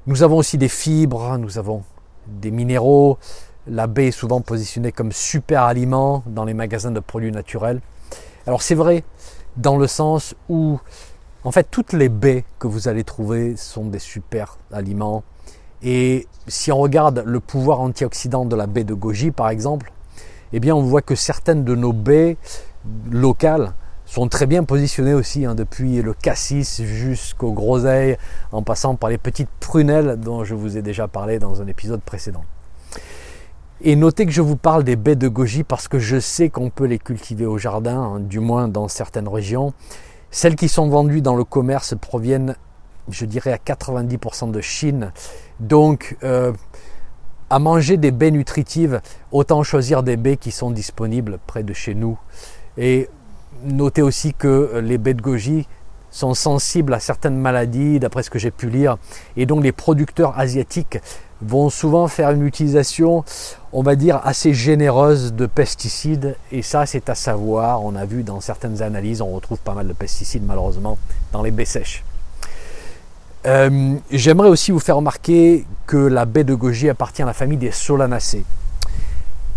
Nous 0.06 0.22
avons 0.22 0.36
aussi 0.36 0.58
des 0.58 0.68
fibres, 0.68 1.38
nous 1.38 1.56
avons 1.56 1.82
des 2.26 2.50
minéraux. 2.50 3.18
La 3.66 3.86
baie 3.86 4.08
est 4.08 4.10
souvent 4.10 4.42
positionnée 4.42 4.92
comme 4.92 5.12
super 5.12 5.62
aliment 5.62 6.22
dans 6.26 6.44
les 6.44 6.52
magasins 6.52 6.90
de 6.90 7.00
produits 7.00 7.32
naturels. 7.32 7.80
Alors 8.46 8.60
c'est 8.60 8.74
vrai 8.74 9.02
dans 9.56 9.78
le 9.78 9.86
sens 9.86 10.34
où 10.50 10.78
en 11.44 11.52
fait 11.52 11.68
toutes 11.70 11.94
les 11.94 12.10
baies 12.10 12.44
que 12.58 12.66
vous 12.66 12.88
allez 12.88 13.04
trouver 13.04 13.56
sont 13.56 13.86
des 13.86 13.98
super 13.98 14.58
aliments 14.72 15.22
Et 15.82 16.26
si 16.48 16.70
on 16.70 16.78
regarde 16.78 17.22
le 17.24 17.40
pouvoir 17.40 17.80
antioxydant 17.80 18.44
de 18.44 18.56
la 18.56 18.66
baie 18.66 18.84
de 18.84 18.92
goji, 18.92 19.30
par 19.30 19.48
exemple, 19.48 19.90
eh 20.52 20.60
bien, 20.60 20.74
on 20.74 20.82
voit 20.82 21.02
que 21.02 21.14
certaines 21.14 21.64
de 21.64 21.74
nos 21.74 21.92
baies 21.92 22.36
locales 23.10 23.72
sont 24.14 24.28
très 24.28 24.46
bien 24.46 24.62
positionnées 24.62 25.12
aussi, 25.12 25.44
hein, 25.44 25.56
depuis 25.56 26.00
le 26.00 26.14
cassis 26.14 26.80
jusqu'aux 26.82 27.52
groseilles, 27.52 28.16
en 28.52 28.62
passant 28.62 28.94
par 28.94 29.10
les 29.10 29.18
petites 29.18 29.48
prunelles 29.58 30.20
dont 30.20 30.44
je 30.44 30.54
vous 30.54 30.76
ai 30.76 30.82
déjà 30.82 31.08
parlé 31.08 31.40
dans 31.40 31.60
un 31.60 31.66
épisode 31.66 32.00
précédent. 32.00 32.44
Et 33.80 33.96
notez 33.96 34.24
que 34.24 34.30
je 34.30 34.40
vous 34.40 34.54
parle 34.54 34.84
des 34.84 34.94
baies 34.94 35.16
de 35.16 35.26
goji 35.26 35.64
parce 35.64 35.88
que 35.88 35.98
je 35.98 36.20
sais 36.20 36.48
qu'on 36.48 36.70
peut 36.70 36.84
les 36.84 37.00
cultiver 37.00 37.44
au 37.44 37.58
jardin, 37.58 37.98
hein, 37.98 38.20
du 38.20 38.38
moins 38.38 38.68
dans 38.68 38.86
certaines 38.86 39.26
régions. 39.26 39.72
Celles 40.30 40.54
qui 40.54 40.68
sont 40.68 40.88
vendues 40.88 41.20
dans 41.20 41.34
le 41.34 41.42
commerce 41.42 41.96
proviennent, 42.00 42.54
je 43.08 43.24
dirais, 43.24 43.52
à 43.52 43.58
90% 43.58 44.52
de 44.52 44.60
Chine. 44.60 45.10
Donc, 45.58 46.16
euh, 46.22 46.52
à 47.50 47.58
manger 47.58 47.96
des 47.96 48.12
baies 48.12 48.30
nutritives, 48.30 49.00
autant 49.32 49.64
choisir 49.64 50.04
des 50.04 50.16
baies 50.16 50.36
qui 50.36 50.52
sont 50.52 50.70
disponibles 50.70 51.40
près 51.48 51.64
de 51.64 51.72
chez 51.72 51.96
nous. 51.96 52.16
Et 52.78 53.08
notez 53.64 54.02
aussi 54.02 54.34
que 54.34 54.80
les 54.82 54.98
baies 54.98 55.14
de 55.14 55.22
goji 55.22 55.66
sont 56.10 56.34
sensibles 56.34 56.94
à 56.94 57.00
certaines 57.00 57.36
maladies, 57.36 57.98
d'après 57.98 58.22
ce 58.22 58.30
que 58.30 58.38
j'ai 58.38 58.52
pu 58.52 58.70
lire. 58.70 58.98
Et 59.36 59.46
donc 59.46 59.64
les 59.64 59.72
producteurs 59.72 60.38
asiatiques 60.38 60.98
vont 61.42 61.70
souvent 61.70 62.06
faire 62.06 62.30
une 62.30 62.46
utilisation, 62.46 63.24
on 63.72 63.82
va 63.82 63.96
dire, 63.96 64.20
assez 64.24 64.54
généreuse 64.54 65.34
de 65.34 65.46
pesticides. 65.46 66.36
Et 66.52 66.62
ça, 66.62 66.86
c'est 66.86 67.08
à 67.08 67.14
savoir. 67.14 67.84
On 67.84 67.96
a 67.96 68.04
vu 68.04 68.22
dans 68.22 68.40
certaines 68.40 68.80
analyses, 68.80 69.20
on 69.20 69.30
retrouve 69.30 69.58
pas 69.58 69.74
mal 69.74 69.88
de 69.88 69.92
pesticides, 69.92 70.44
malheureusement, 70.46 70.98
dans 71.32 71.42
les 71.42 71.50
baies 71.50 71.64
sèches. 71.64 72.04
Euh, 73.46 73.96
j'aimerais 74.10 74.48
aussi 74.48 74.70
vous 74.70 74.80
faire 74.80 74.96
remarquer 74.96 75.66
que 75.86 75.98
la 75.98 76.24
baie 76.24 76.44
de 76.44 76.54
goji 76.54 76.88
appartient 76.88 77.22
à 77.22 77.26
la 77.26 77.34
famille 77.34 77.58
des 77.58 77.72
solanacées. 77.72 78.44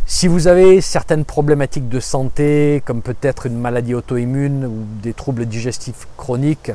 Si 0.09 0.29
vous 0.29 0.47
avez 0.47 0.79
certaines 0.79 1.25
problématiques 1.25 1.89
de 1.89 1.99
santé, 1.99 2.81
comme 2.85 3.01
peut-être 3.01 3.45
une 3.45 3.59
maladie 3.59 3.93
auto-immune 3.93 4.65
ou 4.65 4.85
des 5.03 5.13
troubles 5.13 5.45
digestifs 5.45 6.07
chroniques, 6.15 6.71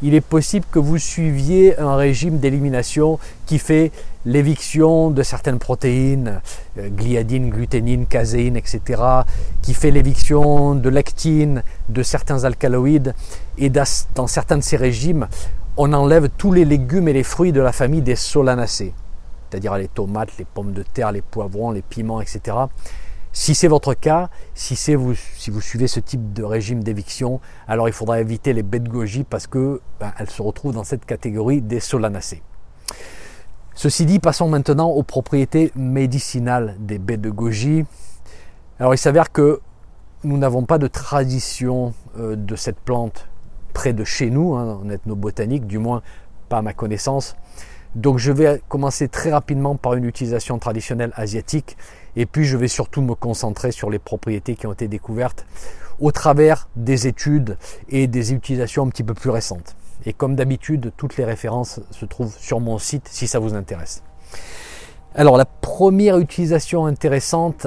il 0.00 0.14
est 0.14 0.20
possible 0.20 0.64
que 0.70 0.78
vous 0.78 0.96
suiviez 0.96 1.76
un 1.80 1.96
régime 1.96 2.38
d'élimination 2.38 3.18
qui 3.46 3.58
fait 3.58 3.90
l'éviction 4.24 5.10
de 5.10 5.24
certaines 5.24 5.58
protéines, 5.58 6.40
euh, 6.78 6.88
gliadine, 6.88 7.50
gluténine, 7.50 8.06
caséine, 8.06 8.56
etc., 8.56 9.02
qui 9.60 9.74
fait 9.74 9.90
l'éviction 9.90 10.76
de 10.76 10.88
lectine, 10.88 11.64
de 11.88 12.04
certains 12.04 12.44
alcaloïdes. 12.44 13.12
Et 13.58 13.70
dans 13.70 14.28
certains 14.28 14.56
de 14.56 14.62
ces 14.62 14.76
régimes, 14.76 15.26
on 15.76 15.92
enlève 15.92 16.28
tous 16.38 16.52
les 16.52 16.64
légumes 16.64 17.08
et 17.08 17.12
les 17.12 17.24
fruits 17.24 17.50
de 17.50 17.60
la 17.60 17.72
famille 17.72 18.02
des 18.02 18.14
solanacées, 18.14 18.94
c'est-à-dire 19.48 19.76
les 19.76 19.88
tomates, 19.88 20.36
les 20.38 20.44
pommes 20.44 20.72
de 20.72 20.82
terre, 20.82 21.12
les 21.12 21.22
poivrons, 21.22 21.70
les 21.70 21.82
piments, 21.82 22.20
etc. 22.20 22.56
Si 23.32 23.54
c'est 23.54 23.68
votre 23.68 23.94
cas, 23.94 24.30
si, 24.54 24.94
vous, 24.94 25.14
suivez 25.60 25.86
ce 25.86 26.00
type 26.00 26.32
de 26.32 26.42
régime 26.42 26.82
d'éviction, 26.82 27.40
alors 27.66 27.88
il 27.88 27.92
faudra 27.92 28.20
éviter 28.20 28.52
les 28.52 28.62
baies 28.62 28.80
de 28.80 28.88
goji 28.88 29.24
parce 29.24 29.46
qu'elles 29.46 29.78
ben, 30.00 30.12
se 30.26 30.42
retrouvent 30.42 30.74
dans 30.74 30.84
cette 30.84 31.04
catégorie 31.04 31.60
des 31.60 31.80
solanacées. 31.80 32.42
Ceci 33.74 34.06
dit, 34.06 34.18
passons 34.18 34.48
maintenant 34.48 34.88
aux 34.88 35.04
propriétés 35.04 35.70
médicinales 35.76 36.74
des 36.80 36.98
baies 36.98 37.16
de 37.16 37.30
goji. 37.30 37.84
Alors 38.80 38.92
il 38.92 38.98
s'avère 38.98 39.30
que 39.30 39.60
nous 40.24 40.36
n'avons 40.36 40.64
pas 40.64 40.78
de 40.78 40.88
tradition 40.88 41.94
euh, 42.18 42.34
de 42.34 42.56
cette 42.56 42.80
plante 42.80 43.28
près 43.72 43.92
de 43.92 44.02
chez 44.02 44.30
nous, 44.30 44.56
hein, 44.56 44.80
en 44.82 44.90
ethnobotanique, 44.90 45.66
du 45.66 45.78
moins 45.78 46.02
pas 46.48 46.58
à 46.58 46.62
ma 46.62 46.72
connaissance. 46.72 47.36
Donc 47.94 48.18
je 48.18 48.32
vais 48.32 48.60
commencer 48.68 49.08
très 49.08 49.30
rapidement 49.30 49.76
par 49.76 49.94
une 49.94 50.04
utilisation 50.04 50.58
traditionnelle 50.58 51.12
asiatique 51.16 51.76
et 52.16 52.26
puis 52.26 52.44
je 52.44 52.56
vais 52.56 52.68
surtout 52.68 53.02
me 53.02 53.14
concentrer 53.14 53.72
sur 53.72 53.90
les 53.90 53.98
propriétés 53.98 54.56
qui 54.56 54.66
ont 54.66 54.72
été 54.72 54.88
découvertes 54.88 55.46
au 56.00 56.12
travers 56.12 56.68
des 56.76 57.06
études 57.06 57.56
et 57.88 58.06
des 58.06 58.32
utilisations 58.32 58.86
un 58.86 58.88
petit 58.88 59.02
peu 59.02 59.14
plus 59.14 59.30
récentes. 59.30 59.74
Et 60.06 60.12
comme 60.12 60.36
d'habitude, 60.36 60.92
toutes 60.96 61.16
les 61.16 61.24
références 61.24 61.80
se 61.90 62.04
trouvent 62.04 62.36
sur 62.38 62.60
mon 62.60 62.78
site 62.78 63.08
si 63.10 63.26
ça 63.26 63.38
vous 63.38 63.54
intéresse. 63.54 64.02
Alors 65.14 65.36
la 65.36 65.46
première 65.46 66.18
utilisation 66.18 66.86
intéressante, 66.86 67.66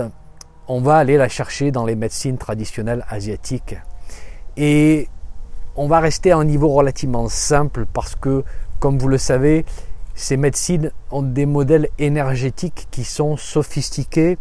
on 0.67 0.79
va 0.79 0.95
aller 0.95 1.17
la 1.17 1.27
chercher 1.27 1.71
dans 1.71 1.85
les 1.85 1.95
médecines 1.95 2.37
traditionnelles 2.37 3.05
asiatiques. 3.09 3.75
Et 4.55 5.09
on 5.75 5.87
va 5.87 5.99
rester 5.99 6.31
à 6.31 6.37
un 6.37 6.45
niveau 6.45 6.69
relativement 6.69 7.27
simple 7.27 7.85
parce 7.91 8.15
que, 8.15 8.43
comme 8.79 8.97
vous 8.97 9.07
le 9.07 9.17
savez, 9.17 9.65
ces 10.21 10.37
médecines 10.37 10.91
ont 11.09 11.23
des 11.23 11.47
modèles 11.47 11.89
énergétiques 11.97 12.87
qui 12.91 13.03
sont 13.03 13.37
sophistiqués 13.37 14.37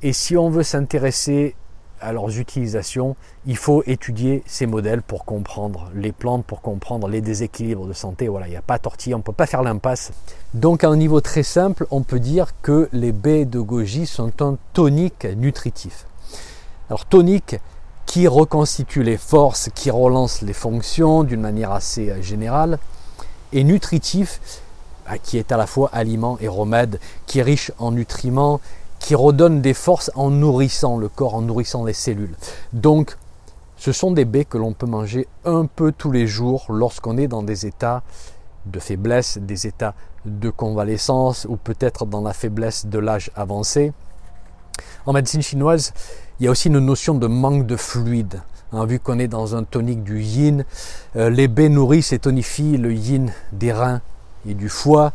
et 0.00 0.14
si 0.14 0.34
on 0.38 0.48
veut 0.48 0.62
s'intéresser 0.62 1.54
à 2.00 2.12
leurs 2.12 2.38
utilisations, 2.38 3.16
il 3.44 3.58
faut 3.58 3.82
étudier 3.86 4.42
ces 4.46 4.64
modèles 4.64 5.02
pour 5.02 5.26
comprendre 5.26 5.90
les 5.94 6.12
plantes, 6.12 6.46
pour 6.46 6.62
comprendre 6.62 7.06
les 7.06 7.20
déséquilibres 7.20 7.86
de 7.86 7.92
santé. 7.92 8.28
Voilà, 8.28 8.48
il 8.48 8.52
n'y 8.52 8.56
a 8.56 8.62
pas 8.62 8.78
tortille, 8.78 9.14
on 9.14 9.18
ne 9.18 9.22
peut 9.22 9.32
pas 9.32 9.44
faire 9.44 9.62
l'impasse. 9.62 10.12
Donc 10.54 10.84
à 10.84 10.88
un 10.88 10.96
niveau 10.96 11.20
très 11.20 11.42
simple, 11.42 11.86
on 11.90 12.00
peut 12.00 12.18
dire 12.18 12.54
que 12.62 12.88
les 12.94 13.12
baies 13.12 13.44
de 13.44 13.60
goji 13.60 14.06
sont 14.06 14.40
un 14.40 14.56
tonique 14.72 15.26
nutritif. 15.36 16.06
Alors 16.88 17.04
tonique, 17.04 17.56
qui 18.06 18.26
reconstitue 18.26 19.02
les 19.02 19.18
forces, 19.18 19.68
qui 19.74 19.90
relance 19.90 20.40
les 20.40 20.54
fonctions 20.54 21.24
d'une 21.24 21.42
manière 21.42 21.72
assez 21.72 22.08
euh, 22.08 22.22
générale, 22.22 22.78
et 23.52 23.64
nutritif, 23.64 24.40
qui 25.18 25.38
est 25.38 25.52
à 25.52 25.56
la 25.56 25.66
fois 25.66 25.90
aliment 25.92 26.38
et 26.40 26.48
remède, 26.48 27.00
qui 27.26 27.38
est 27.38 27.42
riche 27.42 27.72
en 27.78 27.92
nutriments, 27.92 28.60
qui 28.98 29.14
redonne 29.14 29.60
des 29.60 29.74
forces 29.74 30.10
en 30.14 30.30
nourrissant 30.30 30.98
le 30.98 31.08
corps, 31.08 31.34
en 31.34 31.42
nourrissant 31.42 31.84
les 31.84 31.92
cellules. 31.92 32.36
Donc, 32.72 33.16
ce 33.76 33.92
sont 33.92 34.12
des 34.12 34.26
baies 34.26 34.44
que 34.44 34.58
l'on 34.58 34.74
peut 34.74 34.86
manger 34.86 35.26
un 35.44 35.64
peu 35.64 35.90
tous 35.90 36.12
les 36.12 36.26
jours 36.26 36.66
lorsqu'on 36.68 37.16
est 37.16 37.28
dans 37.28 37.42
des 37.42 37.66
états 37.66 38.02
de 38.66 38.78
faiblesse, 38.78 39.38
des 39.38 39.66
états 39.66 39.94
de 40.26 40.50
convalescence 40.50 41.46
ou 41.48 41.56
peut-être 41.56 42.04
dans 42.04 42.20
la 42.20 42.34
faiblesse 42.34 42.86
de 42.86 42.98
l'âge 42.98 43.30
avancé. 43.34 43.92
En 45.06 45.14
médecine 45.14 45.40
chinoise, 45.40 45.94
il 46.38 46.44
y 46.44 46.48
a 46.48 46.50
aussi 46.50 46.68
une 46.68 46.78
notion 46.78 47.14
de 47.14 47.26
manque 47.26 47.66
de 47.66 47.76
fluide. 47.76 48.42
Hein, 48.72 48.84
vu 48.84 49.00
qu'on 49.00 49.18
est 49.18 49.28
dans 49.28 49.56
un 49.56 49.64
tonique 49.64 50.04
du 50.04 50.20
yin, 50.20 50.64
euh, 51.16 51.30
les 51.30 51.48
baies 51.48 51.68
nourrissent 51.68 52.12
et 52.12 52.18
tonifient 52.18 52.76
le 52.76 52.92
yin 52.92 53.32
des 53.52 53.72
reins 53.72 54.00
et 54.48 54.54
du 54.54 54.68
foie. 54.68 55.12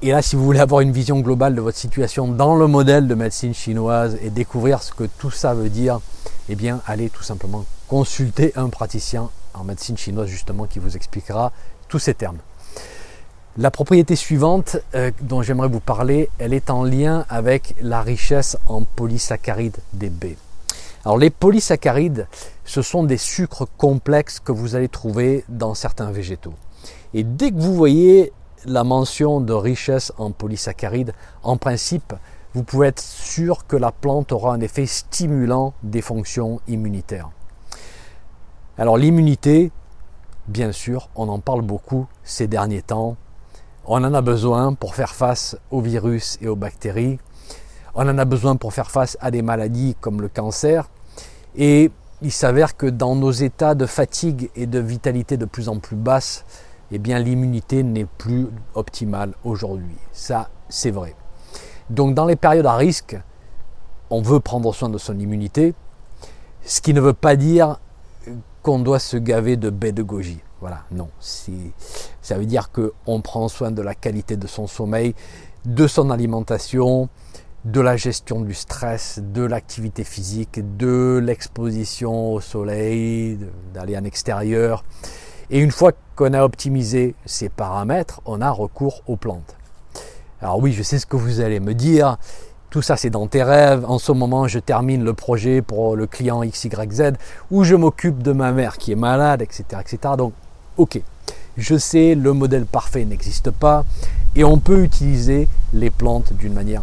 Et 0.00 0.12
là, 0.12 0.22
si 0.22 0.36
vous 0.36 0.44
voulez 0.44 0.60
avoir 0.60 0.80
une 0.80 0.92
vision 0.92 1.18
globale 1.20 1.54
de 1.54 1.60
votre 1.60 1.76
situation 1.76 2.28
dans 2.28 2.54
le 2.54 2.68
modèle 2.68 3.08
de 3.08 3.14
médecine 3.14 3.52
chinoise 3.52 4.16
et 4.22 4.30
découvrir 4.30 4.82
ce 4.82 4.92
que 4.92 5.04
tout 5.04 5.30
ça 5.30 5.54
veut 5.54 5.70
dire, 5.70 6.00
eh 6.48 6.56
allez 6.86 7.10
tout 7.10 7.24
simplement 7.24 7.64
consulter 7.88 8.52
un 8.54 8.68
praticien 8.68 9.28
en 9.54 9.64
médecine 9.64 9.96
chinoise 9.98 10.28
justement 10.28 10.66
qui 10.66 10.78
vous 10.78 10.96
expliquera 10.96 11.52
tous 11.88 11.98
ces 11.98 12.14
termes. 12.14 12.38
La 13.56 13.72
propriété 13.72 14.14
suivante 14.14 14.76
euh, 14.94 15.10
dont 15.20 15.42
j'aimerais 15.42 15.66
vous 15.66 15.80
parler, 15.80 16.30
elle 16.38 16.54
est 16.54 16.70
en 16.70 16.84
lien 16.84 17.24
avec 17.28 17.74
la 17.80 18.02
richesse 18.02 18.56
en 18.66 18.84
polysaccharides 18.84 19.78
des 19.94 20.10
baies. 20.10 20.36
Alors 21.04 21.18
les 21.18 21.30
polysaccharides, 21.30 22.28
ce 22.64 22.82
sont 22.82 23.02
des 23.02 23.16
sucres 23.16 23.66
complexes 23.76 24.38
que 24.38 24.52
vous 24.52 24.76
allez 24.76 24.88
trouver 24.88 25.44
dans 25.48 25.74
certains 25.74 26.12
végétaux. 26.12 26.54
Et 27.14 27.24
dès 27.24 27.50
que 27.50 27.58
vous 27.58 27.74
voyez 27.74 28.32
la 28.64 28.84
mention 28.84 29.40
de 29.40 29.52
richesse 29.52 30.12
en 30.18 30.30
polysaccharides, 30.30 31.12
en 31.42 31.56
principe, 31.56 32.14
vous 32.54 32.62
pouvez 32.62 32.88
être 32.88 33.00
sûr 33.00 33.66
que 33.66 33.76
la 33.76 33.92
plante 33.92 34.32
aura 34.32 34.54
un 34.54 34.60
effet 34.60 34.86
stimulant 34.86 35.74
des 35.82 36.02
fonctions 36.02 36.60
immunitaires. 36.66 37.30
Alors 38.76 38.96
l'immunité, 38.96 39.70
bien 40.46 40.72
sûr, 40.72 41.08
on 41.14 41.28
en 41.28 41.38
parle 41.38 41.62
beaucoup 41.62 42.06
ces 42.24 42.46
derniers 42.46 42.82
temps, 42.82 43.16
on 43.90 44.04
en 44.04 44.12
a 44.12 44.20
besoin 44.20 44.74
pour 44.74 44.94
faire 44.94 45.14
face 45.14 45.56
aux 45.70 45.80
virus 45.80 46.36
et 46.42 46.48
aux 46.48 46.56
bactéries. 46.56 47.18
On 47.94 48.06
en 48.06 48.18
a 48.18 48.26
besoin 48.26 48.56
pour 48.56 48.74
faire 48.74 48.90
face 48.90 49.16
à 49.22 49.30
des 49.30 49.40
maladies 49.40 49.96
comme 50.02 50.20
le 50.20 50.28
cancer. 50.28 50.90
Et 51.56 51.90
il 52.20 52.30
s'avère 52.30 52.76
que 52.76 52.86
dans 52.86 53.16
nos 53.16 53.30
états 53.30 53.74
de 53.74 53.86
fatigue 53.86 54.50
et 54.54 54.66
de 54.66 54.78
vitalité 54.78 55.38
de 55.38 55.46
plus 55.46 55.70
en 55.70 55.78
plus 55.78 55.96
basse, 55.96 56.44
eh 56.90 56.98
bien 56.98 57.18
l'immunité 57.18 57.82
n'est 57.82 58.06
plus 58.06 58.48
optimale 58.74 59.34
aujourd'hui. 59.44 59.96
Ça, 60.12 60.48
c'est 60.68 60.90
vrai. 60.90 61.14
Donc 61.90 62.14
dans 62.14 62.24
les 62.24 62.36
périodes 62.36 62.66
à 62.66 62.76
risque, 62.76 63.16
on 64.10 64.22
veut 64.22 64.40
prendre 64.40 64.74
soin 64.74 64.88
de 64.88 64.98
son 64.98 65.18
immunité, 65.18 65.74
ce 66.64 66.80
qui 66.80 66.94
ne 66.94 67.00
veut 67.00 67.12
pas 67.12 67.36
dire 67.36 67.80
qu'on 68.62 68.78
doit 68.78 68.98
se 68.98 69.16
gaver 69.16 69.56
de 69.56 69.70
baies 69.70 69.92
de 69.92 70.02
goji. 70.02 70.40
Voilà, 70.60 70.82
non. 70.90 71.08
Ça 71.20 72.36
veut 72.36 72.46
dire 72.46 72.70
qu'on 72.72 73.20
prend 73.20 73.48
soin 73.48 73.70
de 73.70 73.80
la 73.80 73.94
qualité 73.94 74.36
de 74.36 74.46
son 74.46 74.66
sommeil, 74.66 75.14
de 75.64 75.86
son 75.86 76.10
alimentation, 76.10 77.08
de 77.64 77.80
la 77.80 77.96
gestion 77.96 78.40
du 78.40 78.54
stress, 78.54 79.20
de 79.22 79.42
l'activité 79.42 80.04
physique, 80.04 80.60
de 80.76 81.20
l'exposition 81.22 82.32
au 82.32 82.40
soleil, 82.40 83.38
d'aller 83.72 83.96
en 83.96 84.04
extérieur. 84.04 84.84
Et 85.50 85.60
une 85.60 85.70
fois 85.70 85.92
qu'on 86.14 86.34
a 86.34 86.42
optimisé 86.42 87.14
ces 87.24 87.48
paramètres, 87.48 88.20
on 88.26 88.40
a 88.40 88.50
recours 88.50 89.02
aux 89.06 89.16
plantes. 89.16 89.56
Alors 90.40 90.58
oui, 90.58 90.72
je 90.72 90.82
sais 90.82 90.98
ce 90.98 91.06
que 91.06 91.16
vous 91.16 91.40
allez 91.40 91.60
me 91.60 91.74
dire. 91.74 92.18
Tout 92.70 92.82
ça, 92.82 92.96
c'est 92.96 93.08
dans 93.08 93.26
tes 93.26 93.42
rêves. 93.42 93.84
En 93.86 93.98
ce 93.98 94.12
moment, 94.12 94.46
je 94.46 94.58
termine 94.58 95.02
le 95.02 95.14
projet 95.14 95.62
pour 95.62 95.96
le 95.96 96.06
client 96.06 96.42
XYZ, 96.44 97.14
ou 97.50 97.64
je 97.64 97.74
m'occupe 97.74 98.22
de 98.22 98.32
ma 98.32 98.52
mère 98.52 98.76
qui 98.76 98.92
est 98.92 98.96
malade, 98.96 99.40
etc., 99.40 99.64
etc. 99.80 100.14
Donc, 100.18 100.34
ok, 100.76 101.00
je 101.56 101.76
sais, 101.78 102.14
le 102.14 102.34
modèle 102.34 102.66
parfait 102.66 103.06
n'existe 103.06 103.50
pas, 103.50 103.84
et 104.36 104.44
on 104.44 104.58
peut 104.58 104.84
utiliser 104.84 105.48
les 105.72 105.90
plantes 105.90 106.34
d'une 106.34 106.52
manière 106.52 106.82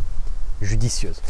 judicieuse. 0.61 1.21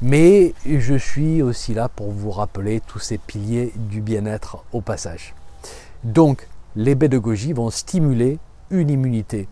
Mais 0.00 0.54
je 0.66 0.94
suis 0.94 1.42
aussi 1.42 1.74
là 1.74 1.88
pour 1.88 2.10
vous 2.10 2.30
rappeler 2.30 2.80
tous 2.80 2.98
ces 2.98 3.18
piliers 3.18 3.72
du 3.76 4.00
bien-être 4.00 4.64
au 4.72 4.80
passage. 4.80 5.34
Donc, 6.02 6.48
les 6.76 6.94
baies 6.94 7.08
de 7.08 7.18
goji 7.18 7.52
vont 7.52 7.70
stimuler 7.70 8.38
une 8.70 8.90
immunité 8.90 9.48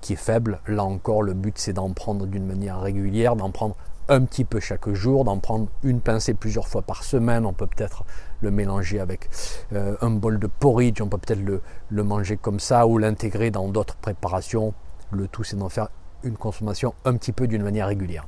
qui 0.00 0.12
est 0.12 0.16
faible. 0.16 0.60
Là 0.66 0.84
encore, 0.84 1.22
le 1.22 1.34
but 1.34 1.58
c'est 1.58 1.72
d'en 1.72 1.90
prendre 1.90 2.26
d'une 2.26 2.46
manière 2.46 2.80
régulière, 2.80 3.36
d'en 3.36 3.50
prendre 3.50 3.76
un 4.08 4.24
petit 4.24 4.44
peu 4.44 4.60
chaque 4.60 4.88
jour, 4.92 5.24
d'en 5.24 5.38
prendre 5.38 5.68
une 5.82 6.00
pincée 6.00 6.34
plusieurs 6.34 6.68
fois 6.68 6.82
par 6.82 7.04
semaine. 7.04 7.46
On 7.46 7.52
peut 7.52 7.66
peut-être 7.66 8.04
le 8.40 8.50
mélanger 8.50 9.00
avec 9.00 9.30
euh, 9.72 9.96
un 10.00 10.10
bol 10.10 10.38
de 10.38 10.46
porridge, 10.46 11.00
on 11.00 11.08
peut 11.08 11.18
peut-être 11.18 11.42
le, 11.42 12.04
manger 12.04 12.36
comme 12.36 12.60
ça 12.60 12.86
ou 12.86 12.98
l'intégrer 12.98 13.50
dans 13.50 13.68
d'autres 13.68 13.96
préparations. 13.96 14.74
Le 15.10 15.28
tout 15.28 15.44
c'est 15.44 15.56
d'en 15.56 15.68
faire 15.68 15.88
une 16.22 16.36
consommation 16.36 16.94
un 17.04 17.16
petit 17.16 17.32
peu 17.32 17.46
d'une 17.46 17.62
manière 17.62 17.88
régulière. 17.88 18.26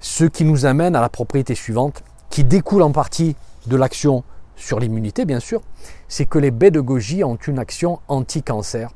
Ce 0.00 0.24
qui 0.24 0.44
nous 0.44 0.64
amène 0.64 0.94
à 0.96 1.00
la 1.00 1.08
propriété 1.08 1.54
suivante, 1.54 2.02
qui 2.30 2.44
découle 2.44 2.82
en 2.82 2.92
partie 2.92 3.36
de 3.66 3.76
l'action 3.76 4.24
sur 4.58 4.80
l'immunité, 4.80 5.24
bien 5.24 5.40
sûr, 5.40 5.62
c'est 6.08 6.26
que 6.26 6.38
les 6.38 6.50
baies 6.50 6.70
de 6.70 6.80
goji 6.80 7.24
ont 7.24 7.36
une 7.36 7.58
action 7.58 8.00
anti-cancer 8.08 8.90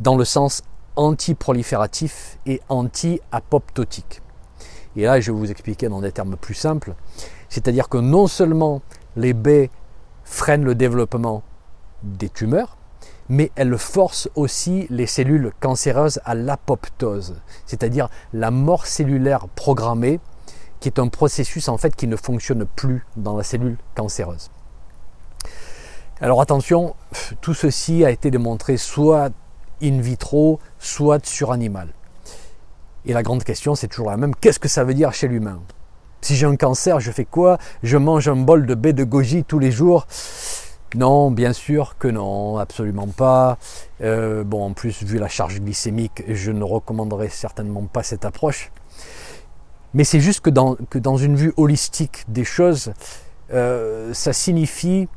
dans 0.00 0.16
le 0.16 0.24
sens 0.24 0.62
anti-prolifératif 0.96 2.38
et 2.44 2.60
anti-apoptotique. 2.68 4.20
Et 4.96 5.02
là, 5.02 5.20
je 5.20 5.30
vais 5.30 5.38
vous 5.38 5.50
expliquer 5.50 5.88
dans 5.88 6.00
des 6.00 6.12
termes 6.12 6.36
plus 6.36 6.54
simples. 6.54 6.94
C'est-à-dire 7.48 7.88
que 7.88 7.98
non 7.98 8.26
seulement 8.26 8.82
les 9.14 9.32
baies 9.32 9.70
freinent 10.24 10.64
le 10.64 10.74
développement 10.74 11.42
des 12.02 12.28
tumeurs, 12.28 12.76
mais 13.28 13.50
elles 13.56 13.78
forcent 13.78 14.28
aussi 14.34 14.86
les 14.90 15.06
cellules 15.06 15.52
cancéreuses 15.60 16.20
à 16.24 16.34
l'apoptose, 16.34 17.40
c'est-à-dire 17.66 18.08
la 18.32 18.50
mort 18.50 18.86
cellulaire 18.86 19.48
programmée, 19.48 20.20
qui 20.80 20.88
est 20.88 20.98
un 20.98 21.08
processus 21.08 21.68
en 21.68 21.76
fait 21.76 21.94
qui 21.94 22.06
ne 22.06 22.16
fonctionne 22.16 22.66
plus 22.66 23.04
dans 23.16 23.36
la 23.36 23.42
cellule 23.42 23.76
cancéreuse. 23.94 24.50
Alors 26.22 26.40
attention, 26.40 26.94
tout 27.42 27.52
ceci 27.52 28.02
a 28.02 28.10
été 28.10 28.30
démontré 28.30 28.78
soit 28.78 29.28
in 29.82 30.00
vitro, 30.00 30.60
soit 30.78 31.24
sur 31.26 31.52
animal. 31.52 31.88
Et 33.04 33.12
la 33.12 33.22
grande 33.22 33.44
question, 33.44 33.74
c'est 33.74 33.86
toujours 33.86 34.10
la 34.10 34.16
même, 34.16 34.34
qu'est-ce 34.34 34.58
que 34.58 34.68
ça 34.68 34.82
veut 34.82 34.94
dire 34.94 35.12
chez 35.12 35.28
l'humain? 35.28 35.60
Si 36.22 36.34
j'ai 36.34 36.46
un 36.46 36.56
cancer, 36.56 37.00
je 37.00 37.10
fais 37.10 37.26
quoi? 37.26 37.58
Je 37.82 37.98
mange 37.98 38.28
un 38.28 38.36
bol 38.36 38.64
de 38.64 38.74
baie 38.74 38.94
de 38.94 39.04
goji 39.04 39.44
tous 39.44 39.58
les 39.58 39.70
jours? 39.70 40.06
Non, 40.94 41.30
bien 41.30 41.52
sûr 41.52 41.98
que 41.98 42.08
non, 42.08 42.56
absolument 42.56 43.08
pas. 43.08 43.58
Euh, 44.00 44.42
bon, 44.42 44.64
en 44.64 44.72
plus, 44.72 45.02
vu 45.02 45.18
la 45.18 45.28
charge 45.28 45.60
glycémique, 45.60 46.22
je 46.26 46.50
ne 46.50 46.64
recommanderais 46.64 47.28
certainement 47.28 47.82
pas 47.82 48.02
cette 48.02 48.24
approche. 48.24 48.72
Mais 49.92 50.04
c'est 50.04 50.20
juste 50.20 50.40
que 50.40 50.50
dans, 50.50 51.16
une 51.18 51.36
vue 51.36 51.52
holistique 51.58 52.24
des 52.28 52.44
choses, 52.44 52.94
euh, 53.52 54.14
ça 54.14 54.32
signifie 54.32 55.08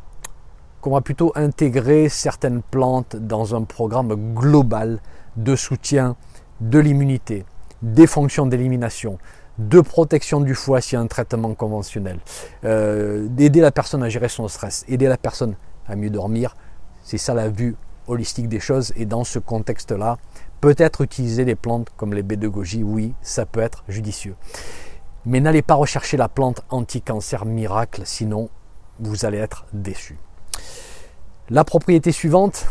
qu'on 0.82 0.92
va 0.92 1.02
plutôt 1.02 1.32
intégrer 1.36 2.10
certaines 2.10 2.62
plantes 2.62 3.16
dans 3.16 3.56
un 3.56 3.64
programme 3.64 4.34
global 4.34 5.00
de 5.36 5.56
soutien 5.56 6.16
de 6.62 6.80
l'immunité, 6.80 7.46
des 7.82 8.08
fonctions 8.08 8.46
d'élimination, 8.46 9.18
de 9.58 9.82
protection 9.82 10.40
du 10.40 10.56
foie 10.56 10.82
s'il 10.82 10.94
y 10.94 10.98
a 10.98 11.02
un 11.02 11.08
traitement 11.08 11.54
conventionnel, 11.54 12.20
euh, 12.64 13.28
d'aider 13.30 13.62
la 13.62 13.72
personne 13.72 14.04
à 14.04 14.10
gérer 14.10 14.30
son 14.30 14.48
stress, 14.48 14.86
aider 14.88 15.08
la 15.08 15.18
personne 15.18 15.56
à 15.88 15.96
mieux 15.96 16.10
dormir. 16.10 16.56
C'est 17.04 17.18
ça 17.18 17.34
la 17.34 17.50
vue 17.50 17.76
holistique 18.08 18.48
des 18.48 18.60
choses. 18.60 18.94
Et 18.96 19.06
dans 19.06 19.24
ce 19.24 19.40
contexte-là, 19.40 20.18
peut-être 20.62 21.02
utiliser 21.02 21.46
des 21.46 21.56
plantes 21.56 21.90
comme 21.98 22.14
les 22.14 22.24
baies 22.24 22.38
de 22.38 22.48
goji, 22.48 22.84
oui, 22.84 23.14
ça 23.22 23.46
peut 23.46 23.60
être 23.60 23.84
judicieux. 23.88 24.36
Mais 25.26 25.42
n'allez 25.42 25.62
pas 25.62 25.76
rechercher 25.76 26.18
la 26.18 26.30
plante 26.30 26.62
anti-cancer 26.70 27.46
miracle, 27.46 28.02
sinon 28.06 28.50
vous 29.00 29.26
allez 29.26 29.38
être 29.38 29.66
déçu. 29.74 30.18
La 31.50 31.64
propriété 31.64 32.12
suivante, 32.12 32.68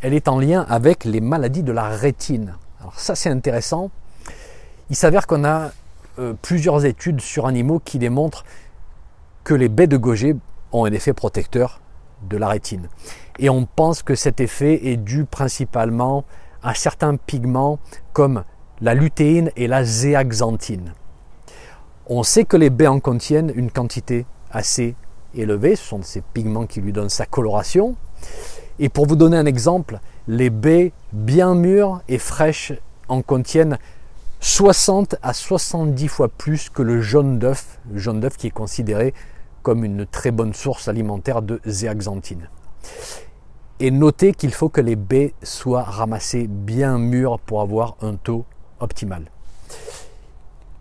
elle 0.00 0.14
est 0.14 0.28
en 0.28 0.38
lien 0.38 0.64
avec 0.68 1.04
les 1.04 1.20
maladies 1.20 1.62
de 1.62 1.72
la 1.72 1.88
rétine. 1.88 2.56
Alors 2.80 2.98
ça 2.98 3.14
c'est 3.14 3.30
intéressant. 3.30 3.90
Il 4.90 4.96
s'avère 4.96 5.26
qu'on 5.26 5.44
a 5.44 5.70
euh, 6.18 6.34
plusieurs 6.40 6.84
études 6.84 7.20
sur 7.20 7.46
animaux 7.46 7.80
qui 7.84 7.98
démontrent 7.98 8.44
que 9.42 9.54
les 9.54 9.68
baies 9.68 9.86
de 9.86 9.96
goji 9.96 10.34
ont 10.72 10.84
un 10.84 10.92
effet 10.92 11.12
protecteur 11.12 11.80
de 12.28 12.36
la 12.36 12.48
rétine. 12.48 12.88
Et 13.38 13.50
on 13.50 13.66
pense 13.66 14.02
que 14.02 14.14
cet 14.14 14.40
effet 14.40 14.86
est 14.86 14.96
dû 14.96 15.24
principalement 15.24 16.24
à 16.62 16.74
certains 16.74 17.16
pigments 17.16 17.78
comme 18.12 18.44
la 18.80 18.94
lutéine 18.94 19.50
et 19.56 19.66
la 19.66 19.84
zéaxanthine. 19.84 20.94
On 22.06 22.22
sait 22.22 22.44
que 22.44 22.56
les 22.56 22.70
baies 22.70 22.86
en 22.86 23.00
contiennent 23.00 23.52
une 23.54 23.70
quantité 23.70 24.26
assez 24.50 24.94
élevée, 25.36 25.76
ce 25.76 25.84
sont 25.84 26.02
ces 26.02 26.20
pigments 26.20 26.66
qui 26.66 26.80
lui 26.80 26.92
donnent 26.92 27.08
sa 27.08 27.26
coloration. 27.26 27.96
Et 28.78 28.88
pour 28.88 29.06
vous 29.06 29.16
donner 29.16 29.36
un 29.36 29.46
exemple, 29.46 30.00
les 30.26 30.50
baies 30.50 30.92
bien 31.12 31.54
mûres 31.54 32.00
et 32.08 32.18
fraîches 32.18 32.72
en 33.08 33.22
contiennent 33.22 33.78
60 34.40 35.16
à 35.22 35.32
70 35.32 36.08
fois 36.08 36.28
plus 36.28 36.68
que 36.68 36.82
le 36.82 37.00
jaune 37.00 37.38
d'œuf, 37.38 37.78
jaune 37.94 38.20
d'œuf 38.20 38.36
qui 38.36 38.48
est 38.48 38.50
considéré 38.50 39.14
comme 39.62 39.84
une 39.84 40.06
très 40.06 40.30
bonne 40.30 40.52
source 40.52 40.88
alimentaire 40.88 41.40
de 41.40 41.60
zéaxanthine. 41.64 42.48
Et 43.80 43.90
notez 43.90 44.34
qu'il 44.34 44.52
faut 44.52 44.68
que 44.68 44.80
les 44.80 44.96
baies 44.96 45.34
soient 45.42 45.82
ramassées 45.82 46.46
bien 46.46 46.98
mûres 46.98 47.38
pour 47.38 47.60
avoir 47.60 47.96
un 48.02 48.14
taux 48.14 48.44
optimal. 48.80 49.24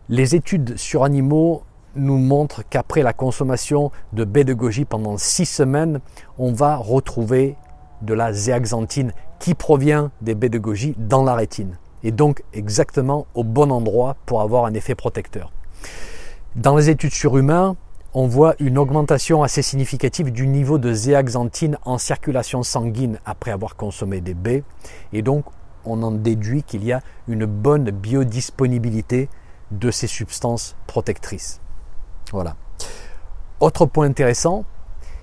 Les 0.10 0.36
études 0.36 0.78
sur 0.78 1.04
animaux 1.04 1.64
nous 1.96 2.18
montrent 2.18 2.64
qu'après 2.70 3.04
la 3.04 3.14
consommation 3.14 3.92
de 4.14 4.24
baies 4.24 4.44
de 4.44 4.54
goji 4.54 4.86
pendant 4.86 5.18
6 5.18 5.46
semaines, 5.46 6.00
on 6.38 6.52
va 6.52 6.76
retrouver 6.76 7.56
de 8.02 8.14
la 8.14 8.34
zéaxanthine 8.34 9.14
qui 9.40 9.54
provient 9.54 10.12
des 10.22 10.36
baies 10.36 10.50
de 10.50 10.60
goji 10.60 10.96
dans 10.98 11.24
la 11.24 11.36
rétine 11.36 11.78
et 12.04 12.12
donc 12.12 12.44
exactement 12.54 13.28
au 13.34 13.44
bon 13.44 13.72
endroit 13.72 14.18
pour 14.26 14.42
avoir 14.42 14.66
un 14.66 14.74
effet 14.74 14.96
protecteur. 14.96 15.52
Dans 16.56 16.76
les 16.76 16.90
études 16.90 17.14
sur 17.14 17.38
humains, 17.38 17.76
on 18.14 18.28
voit 18.28 18.56
une 18.60 18.78
augmentation 18.78 19.42
assez 19.42 19.64
significative 19.64 20.32
du 20.32 20.48
niveau 20.48 20.78
de 20.78 20.94
zéaxanthine 20.94 21.78
en 21.84 21.98
circulation 21.98 22.62
sanguine 22.62 23.20
après 23.26 23.52
avoir 23.52 23.76
consommé 23.76 24.22
des 24.22 24.36
baies 24.36 24.64
et 25.14 25.24
donc 25.24 25.46
on 25.86 26.04
en 26.04 26.12
déduit 26.12 26.64
qu'il 26.64 26.84
y 26.84 26.92
a 26.92 27.02
une 27.28 27.46
bonne 27.46 27.90
biodisponibilité 27.90 29.30
de 29.72 29.90
ces 29.90 30.08
substances 30.08 30.76
protectrices. 30.86 31.63
Voilà. 32.34 32.56
Autre 33.60 33.86
point 33.86 34.08
intéressant, 34.08 34.66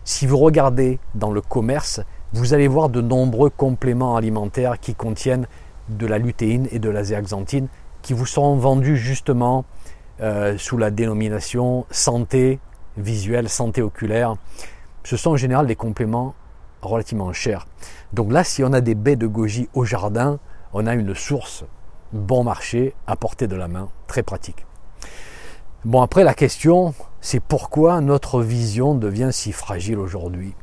si 0.04 0.26
vous 0.26 0.38
regardez 0.38 1.00
dans 1.16 1.32
le 1.32 1.40
commerce, 1.40 2.00
vous 2.32 2.54
allez 2.54 2.68
voir 2.68 2.88
de 2.88 3.00
nombreux 3.00 3.50
compléments 3.50 4.16
alimentaires 4.16 4.78
qui 4.78 4.94
contiennent 4.94 5.48
de 5.88 6.06
la 6.06 6.18
lutéine 6.18 6.68
et 6.70 6.78
de 6.78 6.88
la 6.88 7.02
zéaxanthine 7.02 7.66
qui 8.02 8.12
vous 8.12 8.26
seront 8.26 8.56
vendus 8.56 8.96
justement 8.96 9.64
euh, 10.20 10.56
sous 10.56 10.78
la 10.78 10.92
dénomination 10.92 11.84
santé 11.90 12.60
visuelle, 12.96 13.48
santé 13.48 13.82
oculaire. 13.82 14.36
Ce 15.02 15.16
sont 15.16 15.32
en 15.32 15.36
général 15.36 15.66
des 15.66 15.76
compléments 15.76 16.34
relativement 16.80 17.32
chers. 17.32 17.66
Donc 18.12 18.32
là, 18.32 18.44
si 18.44 18.62
on 18.62 18.72
a 18.72 18.80
des 18.80 18.94
baies 18.94 19.16
de 19.16 19.26
goji 19.26 19.68
au 19.74 19.84
jardin, 19.84 20.38
on 20.72 20.86
a 20.86 20.94
une 20.94 21.16
source 21.16 21.64
bon 22.12 22.44
marché 22.44 22.94
à 23.08 23.16
portée 23.16 23.48
de 23.48 23.56
la 23.56 23.66
main, 23.66 23.88
très 24.06 24.22
pratique. 24.22 24.64
Bon, 25.86 26.02
après, 26.02 26.24
la 26.24 26.34
question, 26.34 26.92
c'est 27.22 27.40
pourquoi 27.40 28.02
notre 28.02 28.42
vision 28.42 28.94
devient 28.94 29.30
si 29.32 29.50
fragile 29.50 29.98
aujourd'hui? 29.98 30.54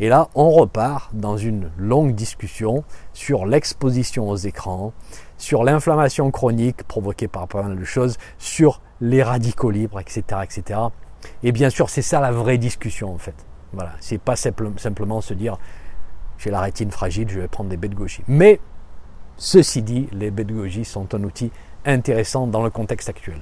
Et 0.00 0.10
là, 0.10 0.28
on 0.34 0.50
repart 0.50 1.14
dans 1.14 1.38
une 1.38 1.70
longue 1.78 2.14
discussion 2.14 2.84
sur 3.14 3.46
l'exposition 3.46 4.28
aux 4.28 4.36
écrans, 4.36 4.92
sur 5.38 5.64
l'inflammation 5.64 6.30
chronique 6.30 6.82
provoquée 6.82 7.26
par 7.26 7.48
pas 7.48 7.62
mal 7.62 7.78
de 7.78 7.84
choses, 7.84 8.18
sur 8.36 8.82
les 9.00 9.22
radicaux 9.22 9.70
libres, 9.70 9.98
etc., 9.98 10.42
etc. 10.42 10.80
Et 11.42 11.52
bien 11.52 11.70
sûr, 11.70 11.88
c'est 11.88 12.02
ça 12.02 12.20
la 12.20 12.30
vraie 12.30 12.58
discussion 12.58 13.14
en 13.14 13.18
fait. 13.18 13.46
Voilà, 13.72 13.92
c'est 14.00 14.20
pas 14.20 14.36
simplement 14.36 15.22
se 15.22 15.32
dire 15.32 15.56
j'ai 16.36 16.50
la 16.50 16.60
rétine 16.60 16.90
fragile, 16.90 17.30
je 17.30 17.40
vais 17.40 17.48
prendre 17.48 17.70
des 17.70 17.78
baies 17.78 17.88
de 17.88 17.94
goji. 17.94 18.22
Mais 18.28 18.60
ceci 19.38 19.80
dit, 19.80 20.06
les 20.12 20.30
baies 20.30 20.44
de 20.44 20.52
goji 20.52 20.84
sont 20.84 21.14
un 21.14 21.24
outil 21.24 21.50
intéressant 21.86 22.46
dans 22.46 22.62
le 22.62 22.68
contexte 22.68 23.08
actuel. 23.08 23.40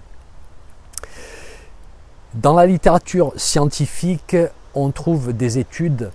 Dans 2.34 2.54
la 2.54 2.66
littérature 2.66 3.32
scientifique, 3.36 4.36
on 4.74 4.90
trouve 4.90 5.32
des 5.32 5.58
études 5.58 6.10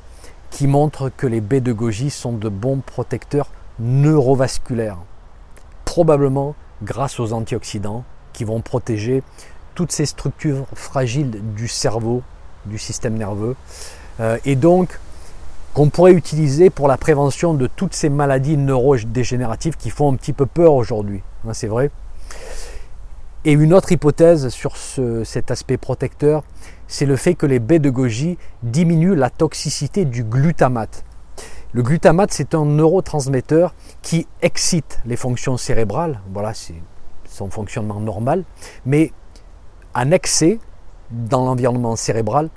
qui 0.51 0.67
montrent 0.67 1.09
que 1.15 1.25
les 1.25 1.39
baies 1.39 1.61
de 1.61 1.71
goji 1.71 2.09
sont 2.09 2.33
de 2.33 2.49
bons 2.49 2.79
protecteurs 2.79 3.49
neurovasculaires, 3.79 4.97
probablement 5.85 6.55
grâce 6.83 7.21
aux 7.21 7.31
antioxydants 7.31 8.03
qui 8.33 8.43
vont 8.43 8.59
protéger 8.59 9.23
toutes 9.75 9.93
ces 9.93 10.05
structures 10.05 10.65
fragiles 10.73 11.41
du 11.55 11.69
cerveau, 11.69 12.21
du 12.65 12.77
système 12.77 13.17
nerveux, 13.17 13.55
euh, 14.19 14.37
et 14.43 14.57
donc 14.57 14.99
qu'on 15.73 15.89
pourrait 15.89 16.11
utiliser 16.11 16.69
pour 16.69 16.89
la 16.89 16.97
prévention 16.97 17.53
de 17.53 17.67
toutes 17.67 17.93
ces 17.93 18.09
maladies 18.09 18.57
neurodégénératives 18.57 19.77
qui 19.77 19.89
font 19.89 20.11
un 20.11 20.17
petit 20.17 20.33
peu 20.33 20.45
peur 20.45 20.73
aujourd'hui. 20.73 21.21
Hein, 21.47 21.53
c'est 21.53 21.67
vrai. 21.67 21.91
Et 23.45 23.53
une 23.53 23.73
autre 23.73 23.91
hypothèse 23.93 24.49
sur 24.49 24.75
cet 24.75 25.49
aspect 25.49 25.77
protecteur, 25.77 26.43
c'est 26.87 27.05
le 27.05 27.15
fait 27.15 27.35
que 27.35 27.45
les 27.45 27.59
baies 27.59 27.79
de 27.79 27.89
goji 27.89 28.37
diminuent 28.63 29.15
la 29.15 29.29
toxicité 29.29 30.03
du 30.03 30.25
glutamate. 30.25 31.05
Le 31.71 31.81
glutamate, 31.81 32.33
c'est 32.33 32.53
un 32.53 32.65
neurotransmetteur 32.65 33.73
qui 34.01 34.27
excite 34.41 34.99
les 35.05 35.15
fonctions 35.15 35.55
cérébrales. 35.55 36.19
Voilà, 36.33 36.53
c'est 36.53 36.81
son 37.29 37.49
fonctionnement 37.49 38.01
normal. 38.01 38.43
Mais 38.85 39.13
en 39.93 40.11
excès, 40.11 40.59
dans 41.09 41.45
l'environnement 41.45 41.95
cérébral, 41.95 42.49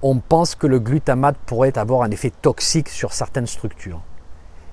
on 0.00 0.18
pense 0.18 0.54
que 0.54 0.66
le 0.66 0.78
glutamate 0.78 1.36
pourrait 1.44 1.76
avoir 1.76 2.02
un 2.02 2.10
effet 2.10 2.32
toxique 2.40 2.88
sur 2.88 3.12
certaines 3.12 3.46
structures. 3.46 4.00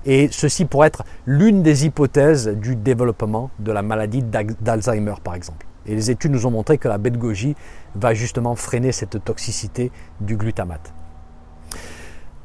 Et 0.06 0.28
ceci 0.30 0.64
pourrait 0.64 0.88
être 0.88 1.04
l'une 1.26 1.62
des 1.62 1.86
hypothèses 1.86 2.48
du 2.48 2.76
développement 2.76 3.50
de 3.58 3.72
la 3.72 3.82
maladie 3.82 4.22
d'Alzheimer, 4.22 5.14
par 5.22 5.34
exemple. 5.34 5.66
Et 5.86 5.94
les 5.94 6.10
études 6.10 6.32
nous 6.32 6.46
ont 6.46 6.50
montré 6.50 6.78
que 6.78 6.88
la 6.88 6.98
goji 6.98 7.54
va 7.94 8.14
justement 8.14 8.54
freiner 8.54 8.92
cette 8.92 9.22
toxicité 9.24 9.90
du 10.20 10.36
glutamate. 10.36 10.92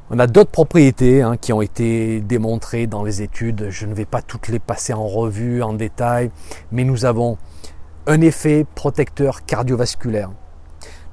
On 0.08 0.18
a 0.20 0.26
d'autres 0.26 0.52
propriétés 0.52 1.22
hein, 1.22 1.36
qui 1.36 1.52
ont 1.52 1.62
été 1.62 2.20
démontrées 2.20 2.86
dans 2.86 3.02
les 3.02 3.22
études. 3.22 3.68
Je 3.70 3.86
ne 3.86 3.94
vais 3.94 4.04
pas 4.04 4.22
toutes 4.22 4.48
les 4.48 4.60
passer 4.60 4.92
en 4.92 5.06
revue 5.06 5.62
en 5.62 5.72
détail, 5.72 6.30
mais 6.70 6.84
nous 6.84 7.04
avons 7.04 7.38
un 8.06 8.20
effet 8.20 8.64
protecteur 8.76 9.44
cardiovasculaire. 9.44 10.30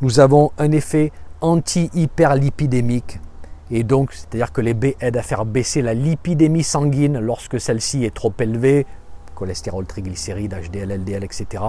Nous 0.01 0.19
avons 0.19 0.51
un 0.59 0.71
effet 0.71 1.11
anti-hyperlipidémique. 1.41 3.19
Et 3.71 3.83
donc, 3.83 4.13
c'est-à-dire 4.13 4.51
que 4.51 4.61
les 4.61 4.73
B 4.73 4.87
aident 4.99 5.17
à 5.17 5.23
faire 5.23 5.45
baisser 5.45 5.81
la 5.81 5.93
lipidémie 5.93 6.63
sanguine 6.63 7.19
lorsque 7.19 7.59
celle-ci 7.59 8.03
est 8.03 8.13
trop 8.13 8.33
élevée, 8.39 8.85
cholestérol, 9.35 9.85
triglycérides, 9.85 10.53
HDL, 10.53 10.91
LDL, 10.91 11.23
etc. 11.23 11.63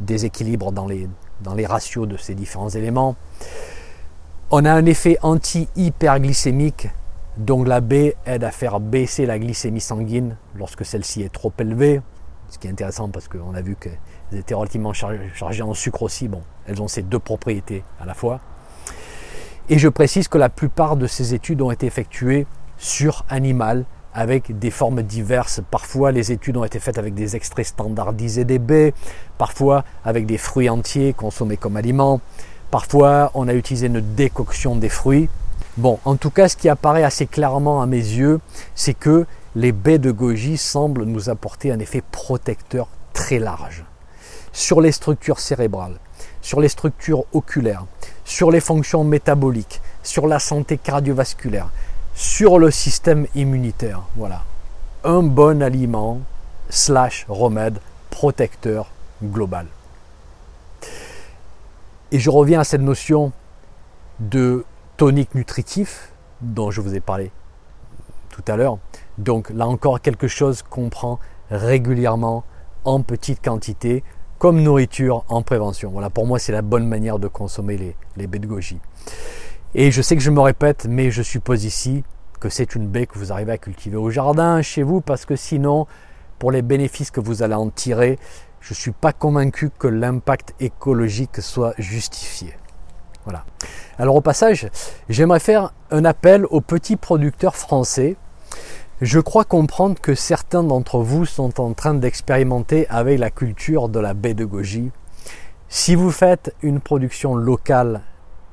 Déséquilibre 0.00 0.72
dans 0.72 0.86
les, 0.86 1.66
ratios 1.66 2.06
de 2.06 2.16
ces 2.16 2.34
différents 2.34 2.68
éléments. 2.68 3.16
On 4.50 4.64
a 4.64 4.72
un 4.72 4.86
effet 4.86 5.18
anti-hyperglycémique, 5.22 6.88
donc 7.36 7.66
la 7.66 7.80
B 7.80 8.12
aide 8.24 8.44
à 8.44 8.50
faire 8.50 8.78
baisser 8.78 9.26
la 9.26 9.38
glycémie 9.38 9.80
sanguine 9.80 10.36
lorsque 10.54 10.84
celle-ci 10.84 11.22
est 11.22 11.32
trop 11.32 11.52
élevée. 11.58 12.00
Ce 12.48 12.58
qui 12.58 12.68
est 12.68 12.70
intéressant 12.70 13.08
parce 13.08 13.26
qu'on 13.26 13.54
a 13.54 13.60
vu 13.60 13.74
qu'elles 13.74 14.38
étaient 14.38 14.54
relativement 14.54 14.92
chargées 14.92 15.62
en 15.62 15.74
sucre 15.74 16.02
aussi. 16.02 16.28
Bon, 16.28 16.42
elles 16.66 16.80
ont 16.80 16.86
ces 16.86 17.02
deux 17.02 17.18
propriétés 17.18 17.82
à 18.00 18.06
la 18.06 18.14
fois. 18.14 18.40
Et 19.68 19.78
je 19.78 19.88
précise 19.88 20.28
que 20.28 20.38
la 20.38 20.48
plupart 20.48 20.96
de 20.96 21.08
ces 21.08 21.34
études 21.34 21.60
ont 21.60 21.72
été 21.72 21.86
effectuées 21.86 22.46
sur 22.78 23.24
animal 23.28 23.84
avec 24.14 24.58
des 24.58 24.70
formes 24.70 25.02
diverses. 25.02 25.60
Parfois, 25.70 26.12
les 26.12 26.30
études 26.30 26.56
ont 26.56 26.64
été 26.64 26.78
faites 26.78 26.98
avec 26.98 27.14
des 27.14 27.34
extraits 27.34 27.66
standardisés 27.66 28.44
des 28.44 28.60
baies, 28.60 28.94
parfois 29.38 29.84
avec 30.04 30.24
des 30.24 30.38
fruits 30.38 30.70
entiers 30.70 31.12
consommés 31.14 31.56
comme 31.56 31.76
aliments, 31.76 32.20
parfois 32.70 33.32
on 33.34 33.48
a 33.48 33.54
utilisé 33.54 33.88
une 33.88 34.00
décoction 34.00 34.76
des 34.76 34.88
fruits. 34.88 35.28
Bon, 35.76 35.98
en 36.04 36.14
tout 36.14 36.30
cas, 36.30 36.48
ce 36.48 36.56
qui 36.56 36.68
apparaît 36.68 37.02
assez 37.02 37.26
clairement 37.26 37.82
à 37.82 37.86
mes 37.86 37.96
yeux, 37.96 38.40
c'est 38.74 38.94
que 38.94 39.26
les 39.56 39.72
baies 39.72 39.98
de 39.98 40.12
goji 40.12 40.56
semblent 40.58 41.04
nous 41.04 41.28
apporter 41.28 41.72
un 41.72 41.78
effet 41.80 42.02
protecteur 42.12 42.88
très 43.12 43.38
large 43.40 43.84
sur 44.52 44.80
les 44.80 44.92
structures 44.92 45.40
cérébrales, 45.40 45.98
sur 46.42 46.60
les 46.60 46.68
structures 46.68 47.24
oculaires, 47.32 47.84
sur 48.24 48.50
les 48.50 48.60
fonctions 48.60 49.04
métaboliques, 49.04 49.80
sur 50.02 50.26
la 50.26 50.38
santé 50.38 50.78
cardiovasculaire, 50.78 51.70
sur 52.14 52.58
le 52.58 52.70
système 52.70 53.26
immunitaire. 53.34 54.02
Voilà. 54.16 54.42
Un 55.04 55.22
bon 55.22 55.62
aliment 55.62 56.20
slash 56.70 57.26
remède 57.28 57.78
protecteur 58.10 58.90
global. 59.22 59.66
Et 62.12 62.18
je 62.18 62.30
reviens 62.30 62.60
à 62.60 62.64
cette 62.64 62.80
notion 62.80 63.32
de 64.20 64.64
tonique 64.96 65.34
nutritif 65.34 66.12
dont 66.40 66.70
je 66.70 66.80
vous 66.80 66.94
ai 66.94 67.00
parlé 67.00 67.30
tout 68.30 68.44
à 68.48 68.56
l'heure. 68.56 68.78
Donc 69.18 69.50
là 69.50 69.66
encore 69.66 70.00
quelque 70.00 70.28
chose 70.28 70.62
qu'on 70.62 70.88
prend 70.88 71.18
régulièrement 71.50 72.44
en 72.84 73.02
petite 73.02 73.42
quantité 73.42 74.04
comme 74.38 74.62
nourriture 74.62 75.24
en 75.28 75.42
prévention. 75.42 75.90
Voilà, 75.90 76.10
pour 76.10 76.26
moi, 76.26 76.38
c'est 76.38 76.52
la 76.52 76.62
bonne 76.62 76.86
manière 76.86 77.18
de 77.18 77.28
consommer 77.28 77.94
les, 78.16 78.26
baies 78.26 78.38
de 78.38 78.46
goji. 78.46 78.78
Et 79.74 79.90
je 79.90 80.02
sais 80.02 80.16
que 80.16 80.22
je 80.22 80.30
me 80.30 80.40
répète, 80.40 80.86
mais 80.88 81.10
je 81.10 81.22
suppose 81.22 81.64
ici 81.64 82.04
que 82.40 82.48
c'est 82.48 82.74
une 82.74 82.86
baie 82.86 83.06
que 83.06 83.18
vous 83.18 83.32
arrivez 83.32 83.52
à 83.52 83.58
cultiver 83.58 83.96
au 83.96 84.10
jardin, 84.10 84.62
chez 84.62 84.82
vous, 84.82 85.00
parce 85.00 85.24
que 85.24 85.36
sinon, 85.36 85.86
pour 86.38 86.50
les 86.50 86.62
bénéfices 86.62 87.10
que 87.10 87.20
vous 87.20 87.42
allez 87.42 87.54
en 87.54 87.70
tirer, 87.70 88.18
je 88.60 88.72
ne 88.72 88.76
suis 88.76 88.92
pas 88.92 89.12
convaincu 89.12 89.70
que 89.70 89.86
l'impact 89.86 90.54
écologique 90.60 91.40
soit 91.40 91.74
justifié. 91.78 92.54
Voilà. 93.24 93.44
Alors 93.98 94.16
au 94.16 94.20
passage, 94.20 94.68
j'aimerais 95.08 95.40
faire 95.40 95.72
un 95.90 96.04
appel 96.04 96.46
aux 96.50 96.60
petits 96.60 96.96
producteurs 96.96 97.56
français 97.56 98.16
je 99.02 99.20
crois 99.20 99.44
comprendre 99.44 100.00
que 100.00 100.14
certains 100.14 100.62
d'entre 100.62 101.00
vous 101.00 101.26
sont 101.26 101.60
en 101.60 101.74
train 101.74 101.92
d'expérimenter 101.92 102.88
avec 102.88 103.18
la 103.18 103.30
culture 103.30 103.90
de 103.90 104.00
la 104.00 104.14
baie 104.14 104.32
de 104.32 104.46
goji. 104.46 104.90
Si 105.68 105.94
vous 105.94 106.10
faites 106.10 106.54
une 106.62 106.80
production 106.80 107.34
locale 107.34 108.00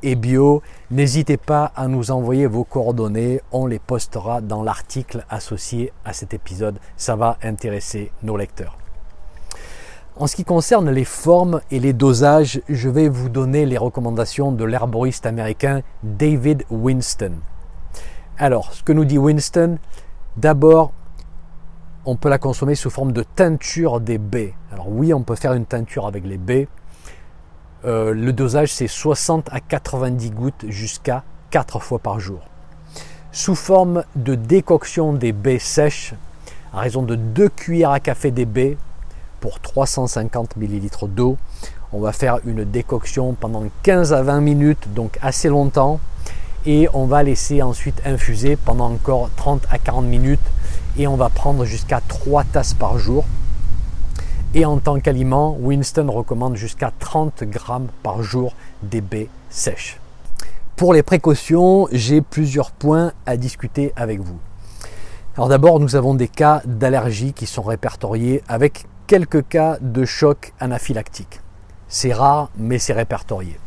et 0.02 0.16
bio, 0.16 0.62
n'hésitez 0.92 1.38
pas 1.38 1.72
à 1.78 1.88
nous 1.88 2.12
envoyer 2.12 2.46
vos 2.46 2.66
coordonnées, 2.66 3.40
on 3.54 3.68
les 3.68 3.80
postera 3.80 4.42
dans 4.42 4.64
l'article 4.64 5.26
associé 5.30 5.94
à 6.04 6.12
cet 6.12 6.34
épisode, 6.34 6.78
ça 6.98 7.16
va 7.16 7.38
intéresser 7.42 8.12
nos 8.22 8.36
lecteurs. 8.36 8.78
En 10.18 10.28
ce 10.28 10.36
qui 10.36 10.44
concerne 10.44 10.92
les 10.92 11.06
formes 11.06 11.62
et 11.72 11.80
les 11.80 11.94
dosages, 11.94 12.62
je 12.68 12.90
vais 12.90 13.08
vous 13.08 13.30
donner 13.30 13.66
les 13.66 13.78
recommandations 13.78 14.52
de 14.52 14.66
l'herboriste 14.66 15.26
américain 15.26 15.84
David 16.04 16.66
Winston. 16.70 17.36
Alors, 18.38 18.74
ce 18.74 18.84
que 18.84 18.92
nous 18.92 19.06
dit 19.06 19.18
Winston, 19.18 19.78
D'abord, 20.38 20.92
on 22.06 22.16
peut 22.16 22.30
la 22.30 22.40
consommer 22.40 22.76
sous 22.76 22.90
forme 22.90 23.12
de 23.12 23.24
teinture 23.24 24.00
des 24.00 24.18
baies. 24.18 24.54
Alors 24.72 24.90
oui, 24.90 25.14
on 25.14 25.22
peut 25.22 25.36
faire 25.36 25.54
une 25.54 25.66
teinture 25.66 26.08
avec 26.08 26.26
les 26.26 26.38
baies. 26.38 26.68
Euh, 27.86 28.14
le 28.14 28.34
dosage, 28.34 28.74
c'est 28.74 28.88
60 28.88 29.50
à 29.52 29.60
90 29.60 30.32
gouttes 30.32 30.66
jusqu'à 30.70 31.24
4 31.52 31.80
fois 31.80 32.00
par 32.00 32.20
jour. 32.20 32.40
Sous 33.32 33.56
forme 33.56 34.04
de 34.16 34.36
décoction 34.36 35.14
des 35.14 35.34
baies 35.34 35.60
sèches, 35.60 36.14
à 36.74 36.80
raison 36.80 37.04
de 37.04 37.16
2 37.16 37.50
cuillères 37.50 37.92
à 37.92 38.00
café 38.00 38.32
des 38.32 38.46
baies 38.46 38.78
pour 39.40 39.60
350 39.60 40.58
ml 40.58 41.10
d'eau, 41.10 41.38
on 41.92 42.00
va 42.00 42.12
faire 42.12 42.40
une 42.46 42.64
décoction 42.64 43.34
pendant 43.34 43.66
15 43.84 44.14
à 44.14 44.24
20 44.24 44.42
minutes, 44.42 44.94
donc 44.94 45.20
assez 45.22 45.48
longtemps 45.48 46.00
et 46.66 46.88
on 46.94 47.06
va 47.06 47.24
laisser 47.24 47.62
ensuite 47.62 48.02
infuser 48.06 48.56
pendant 48.56 48.92
encore 48.92 49.30
30 49.36 49.66
à 49.70 49.78
40 49.78 50.06
minutes 50.06 50.40
et 50.98 51.08
on 51.08 51.16
va 51.16 51.30
prendre 51.30 51.66
jusqu'à 51.66 52.02
3 52.08 52.44
tasses 52.46 52.74
par 52.74 52.98
jour. 52.98 53.26
Et 54.54 54.66
en 54.66 54.78
tant 54.78 55.00
qu'aliment, 55.00 55.58
Winston 55.60 56.12
recommande 56.12 56.56
jusqu'à 56.56 56.92
30 57.00 57.44
grammes 57.44 57.88
par 58.04 58.22
jour 58.22 58.54
des 58.84 59.02
baies 59.02 59.30
sèches. 59.50 60.00
Pour 60.76 60.94
les 60.94 61.04
précautions, 61.04 61.88
j'ai 61.92 62.22
plusieurs 62.22 62.72
points 62.72 63.14
à 63.26 63.38
discuter 63.38 63.94
avec 63.96 64.20
vous. 64.22 64.38
Alors 65.36 65.50
d'abord, 65.50 65.80
nous 65.80 65.96
avons 65.96 66.14
des 66.14 66.28
cas 66.28 66.62
d'allergie 66.66 67.34
qui 67.34 67.48
sont 67.48 67.64
répertoriés 67.64 68.44
avec 68.48 68.86
quelques 69.08 69.48
cas 69.48 69.78
de 69.82 70.06
choc 70.06 70.54
anaphylactique. 70.60 71.42
C'est 71.88 72.14
rare, 72.14 72.50
mais 72.58 72.80
c'est 72.80 72.94
répertorié. 72.94 73.58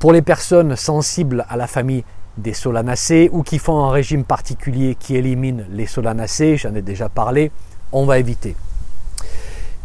Pour 0.00 0.12
les 0.12 0.22
personnes 0.22 0.76
sensibles 0.76 1.44
à 1.50 1.58
la 1.58 1.66
famille 1.66 2.04
des 2.38 2.54
solanacées 2.54 3.28
ou 3.34 3.42
qui 3.42 3.58
font 3.58 3.84
un 3.84 3.90
régime 3.90 4.24
particulier 4.24 4.96
qui 4.98 5.14
élimine 5.14 5.66
les 5.70 5.84
solanacées, 5.84 6.56
j'en 6.56 6.74
ai 6.74 6.80
déjà 6.80 7.10
parlé, 7.10 7.52
on 7.92 8.06
va 8.06 8.18
éviter. 8.18 8.56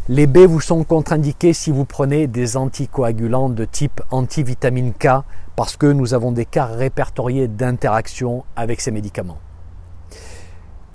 Les 0.08 0.26
B 0.26 0.38
vous 0.38 0.62
sont 0.62 0.86
contre-indiqués 0.86 1.52
si 1.52 1.70
vous 1.70 1.84
prenez 1.84 2.28
des 2.28 2.56
anticoagulants 2.56 3.50
de 3.50 3.66
type 3.66 4.02
antivitamine 4.10 4.94
K 4.94 5.08
parce 5.58 5.76
que 5.76 5.88
nous 5.88 6.14
avons 6.14 6.32
des 6.32 6.46
cas 6.46 6.68
répertoriés 6.68 7.50
d'interaction 7.50 8.46
avec 8.56 8.80
ces 8.80 8.92
médicaments. 8.92 9.40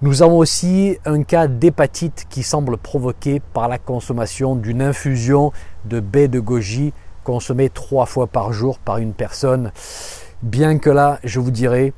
Nous 0.00 0.22
avons 0.22 0.38
aussi 0.38 0.96
un 1.04 1.24
cas 1.24 1.46
d'hépatite 1.46 2.24
qui 2.30 2.42
semble 2.42 2.78
provoqué 2.78 3.42
par 3.52 3.68
la 3.68 3.76
consommation 3.76 4.56
d'une 4.56 4.80
infusion 4.80 5.52
de 5.84 6.00
baie 6.00 6.28
de 6.28 6.40
goji 6.40 6.94
consommé 7.24 7.70
trois 7.70 8.06
fois 8.06 8.26
par 8.26 8.52
jour 8.52 8.78
par 8.78 8.98
une 8.98 9.12
personne. 9.12 9.72
Bien 10.42 10.78
que 10.78 10.90
là, 10.90 11.18
je 11.24 11.40
vous 11.40 11.50
dirais 11.50 11.92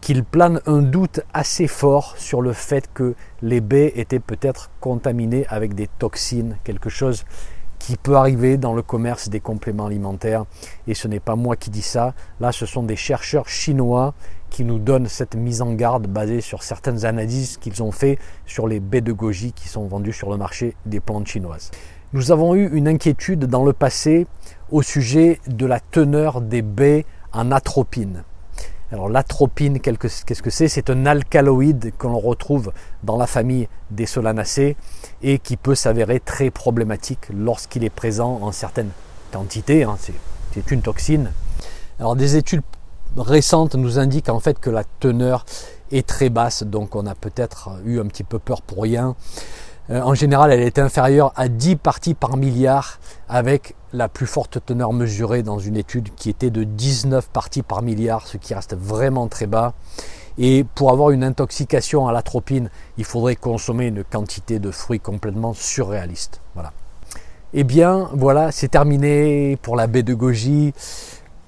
qu'il 0.00 0.24
plane 0.24 0.60
un 0.66 0.82
doute 0.82 1.20
assez 1.32 1.66
fort 1.66 2.14
sur 2.18 2.42
le 2.42 2.52
fait 2.52 2.90
que 2.92 3.14
les 3.40 3.60
baies 3.60 3.92
étaient 3.96 4.20
peut-être 4.20 4.70
contaminées 4.80 5.46
avec 5.48 5.74
des 5.74 5.88
toxines, 5.98 6.58
quelque 6.62 6.90
chose 6.90 7.24
qui 7.78 7.96
peut 7.96 8.16
arriver 8.16 8.56
dans 8.56 8.72
le 8.72 8.82
commerce 8.82 9.28
des 9.28 9.40
compléments 9.40 9.86
alimentaires. 9.86 10.44
Et 10.86 10.94
ce 10.94 11.06
n'est 11.06 11.20
pas 11.20 11.36
moi 11.36 11.54
qui 11.54 11.70
dis 11.70 11.82
ça. 11.82 12.14
Là, 12.40 12.50
ce 12.50 12.64
sont 12.64 12.82
des 12.82 12.96
chercheurs 12.96 13.48
chinois 13.48 14.14
qui 14.48 14.64
nous 14.64 14.78
donnent 14.78 15.08
cette 15.08 15.36
mise 15.36 15.60
en 15.60 15.72
garde 15.72 16.06
basée 16.06 16.40
sur 16.40 16.62
certaines 16.62 17.04
analyses 17.04 17.56
qu'ils 17.58 17.82
ont 17.82 17.90
fait 17.90 18.18
sur 18.46 18.68
les 18.68 18.80
baies 18.80 19.00
de 19.00 19.12
goji 19.12 19.52
qui 19.52 19.68
sont 19.68 19.86
vendues 19.86 20.12
sur 20.12 20.30
le 20.30 20.36
marché 20.36 20.76
des 20.86 21.00
plantes 21.00 21.26
chinoises. 21.26 21.70
Nous 22.14 22.30
avons 22.30 22.54
eu 22.54 22.70
une 22.72 22.88
inquiétude 22.88 23.46
dans 23.46 23.64
le 23.64 23.72
passé 23.72 24.26
au 24.70 24.82
sujet 24.82 25.40
de 25.46 25.66
la 25.66 25.80
teneur 25.80 26.40
des 26.40 26.62
baies 26.62 27.04
en 27.32 27.50
atropine. 27.50 28.24
Alors 28.92 29.08
l'atropine, 29.08 29.80
qu'est-ce 29.80 30.42
que 30.42 30.50
c'est? 30.50 30.68
C'est 30.68 30.88
un 30.90 31.06
alcaloïde 31.06 31.92
que 31.98 32.06
l'on 32.06 32.18
retrouve 32.18 32.72
dans 33.02 33.16
la 33.16 33.26
famille 33.26 33.68
des 33.90 34.06
solanacées 34.06 34.76
et 35.22 35.38
qui 35.38 35.56
peut 35.56 35.74
s'avérer 35.74 36.20
très 36.20 36.50
problématique 36.50 37.28
lorsqu'il 37.34 37.82
est 37.82 37.90
présent 37.90 38.38
en 38.42 38.52
certaines 38.52 38.90
quantités. 39.32 39.84
Hein. 39.84 39.96
c'est 39.98 40.70
une 40.70 40.82
toxine. 40.82 41.32
Alors 41.98 42.14
des 42.14 42.36
études 42.36 42.62
récentes 43.16 43.74
nous 43.74 43.98
indiquent 43.98 44.28
en 44.28 44.40
fait 44.40 44.58
que 44.58 44.70
la 44.70 44.84
teneur 45.00 45.44
est 45.90 46.06
très 46.06 46.28
basse, 46.28 46.62
donc 46.62 46.94
on 46.96 47.06
a 47.06 47.14
peut-être 47.14 47.70
eu 47.84 48.00
un 48.00 48.06
petit 48.06 48.24
peu 48.24 48.38
peur 48.38 48.62
pour 48.62 48.82
rien. 48.82 49.16
Euh, 49.90 50.00
en 50.00 50.14
général, 50.14 50.50
elle 50.50 50.60
est 50.60 50.78
inférieure 50.78 51.32
à 51.36 51.48
10 51.48 51.76
parties 51.76 52.14
par 52.14 52.36
milliard, 52.36 52.98
avec 53.28 53.74
la 53.92 54.08
plus 54.08 54.26
forte 54.26 54.58
teneur 54.64 54.92
mesurée 54.92 55.42
dans 55.42 55.58
une 55.58 55.76
étude 55.76 56.08
qui 56.14 56.30
était 56.30 56.50
de 56.50 56.64
19 56.64 57.28
parties 57.28 57.62
par 57.62 57.82
milliard, 57.82 58.26
ce 58.26 58.38
qui 58.38 58.54
reste 58.54 58.74
vraiment 58.74 59.28
très 59.28 59.46
bas. 59.46 59.74
Et 60.36 60.64
pour 60.74 60.90
avoir 60.90 61.10
une 61.10 61.22
intoxication 61.22 62.08
à 62.08 62.12
l'atropine, 62.12 62.70
il 62.98 63.04
faudrait 63.04 63.36
consommer 63.36 63.86
une 63.86 64.02
quantité 64.02 64.58
de 64.58 64.70
fruits 64.70 65.00
complètement 65.00 65.54
surréaliste. 65.54 66.40
Voilà. 66.54 66.72
Eh 67.52 67.62
bien, 67.62 68.08
voilà, 68.14 68.50
c'est 68.50 68.68
terminé 68.68 69.56
pour 69.62 69.76
la 69.76 69.86
baie 69.86 70.02
de 70.02 70.14
Goji. 70.14 70.72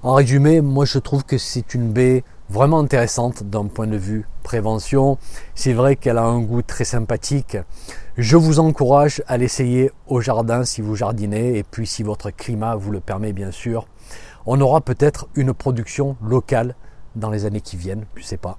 En 0.05 0.14
résumé, 0.14 0.61
moi 0.61 0.85
je 0.85 0.99
trouve 0.99 1.25
que 1.25 1.37
c'est 1.37 1.75
une 1.75 1.90
baie 1.90 2.22
vraiment 2.48 2.78
intéressante 2.78 3.42
d'un 3.42 3.66
point 3.66 3.87
de 3.87 3.96
vue 3.96 4.26
prévention. 4.42 5.18
C'est 5.54 5.72
vrai 5.72 5.96
qu'elle 5.96 6.18
a 6.18 6.24
un 6.24 6.40
goût 6.40 6.62
très 6.62 6.85
sympathique. 6.85 7.56
Je 8.16 8.37
vous 8.37 8.61
encourage 8.61 9.22
à 9.26 9.37
l'essayer 9.37 9.90
au 10.06 10.20
jardin 10.20 10.64
si 10.64 10.80
vous 10.80 10.96
jardinez 10.96 11.59
et 11.59 11.62
puis 11.62 11.87
si 11.87 12.02
votre 12.02 12.30
climat 12.30 12.76
vous 12.76 12.90
le 12.90 13.00
permet 13.00 13.32
bien 13.32 13.50
sûr. 13.50 13.87
On 14.46 14.61
aura 14.61 14.80
peut-être 14.80 15.28
une 15.35 15.52
production 15.52 16.16
locale 16.22 16.76
dans 17.16 17.30
les 17.30 17.46
années 17.46 17.61
qui 17.61 17.76
viennent, 17.76 18.06
je 18.14 18.22
sais 18.22 18.37
pas. 18.37 18.59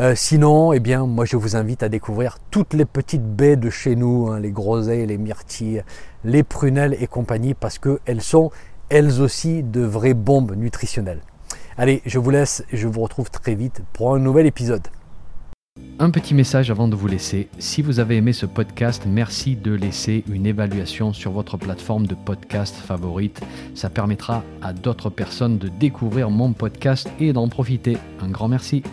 Euh, 0.00 0.16
sinon, 0.16 0.72
eh 0.72 0.80
bien, 0.80 1.06
moi 1.06 1.24
je 1.24 1.36
vous 1.36 1.54
invite 1.54 1.84
à 1.84 1.88
découvrir 1.88 2.38
toutes 2.50 2.74
les 2.74 2.84
petites 2.84 3.24
baies 3.24 3.56
de 3.56 3.70
chez 3.70 3.94
nous, 3.94 4.28
hein, 4.28 4.40
les 4.40 4.50
groseilles, 4.50 5.06
les 5.06 5.18
myrtilles, 5.18 5.84
les 6.24 6.42
prunelles 6.42 6.96
et 7.00 7.06
compagnie, 7.06 7.54
parce 7.54 7.78
qu'elles 7.78 8.22
sont 8.22 8.50
elles 8.88 9.20
aussi 9.20 9.62
de 9.62 9.82
vraies 9.82 10.14
bombes 10.14 10.56
nutritionnelles. 10.56 11.20
Allez, 11.76 12.02
je 12.06 12.20
vous 12.20 12.30
laisse 12.30 12.64
et 12.70 12.76
je 12.76 12.86
vous 12.86 13.00
retrouve 13.00 13.30
très 13.30 13.56
vite 13.56 13.82
pour 13.92 14.14
un 14.14 14.20
nouvel 14.20 14.46
épisode. 14.46 14.86
Un 15.98 16.10
petit 16.10 16.32
message 16.32 16.70
avant 16.70 16.86
de 16.86 16.94
vous 16.94 17.08
laisser. 17.08 17.48
Si 17.58 17.82
vous 17.82 17.98
avez 17.98 18.16
aimé 18.16 18.32
ce 18.32 18.46
podcast, 18.46 19.04
merci 19.08 19.56
de 19.56 19.72
laisser 19.72 20.22
une 20.28 20.46
évaluation 20.46 21.12
sur 21.12 21.32
votre 21.32 21.56
plateforme 21.56 22.06
de 22.06 22.14
podcast 22.14 22.76
favorite. 22.76 23.40
Ça 23.74 23.90
permettra 23.90 24.44
à 24.62 24.72
d'autres 24.72 25.10
personnes 25.10 25.58
de 25.58 25.66
découvrir 25.66 26.30
mon 26.30 26.52
podcast 26.52 27.10
et 27.18 27.32
d'en 27.32 27.48
profiter. 27.48 27.96
Un 28.20 28.28
grand 28.28 28.46
merci. 28.46 28.84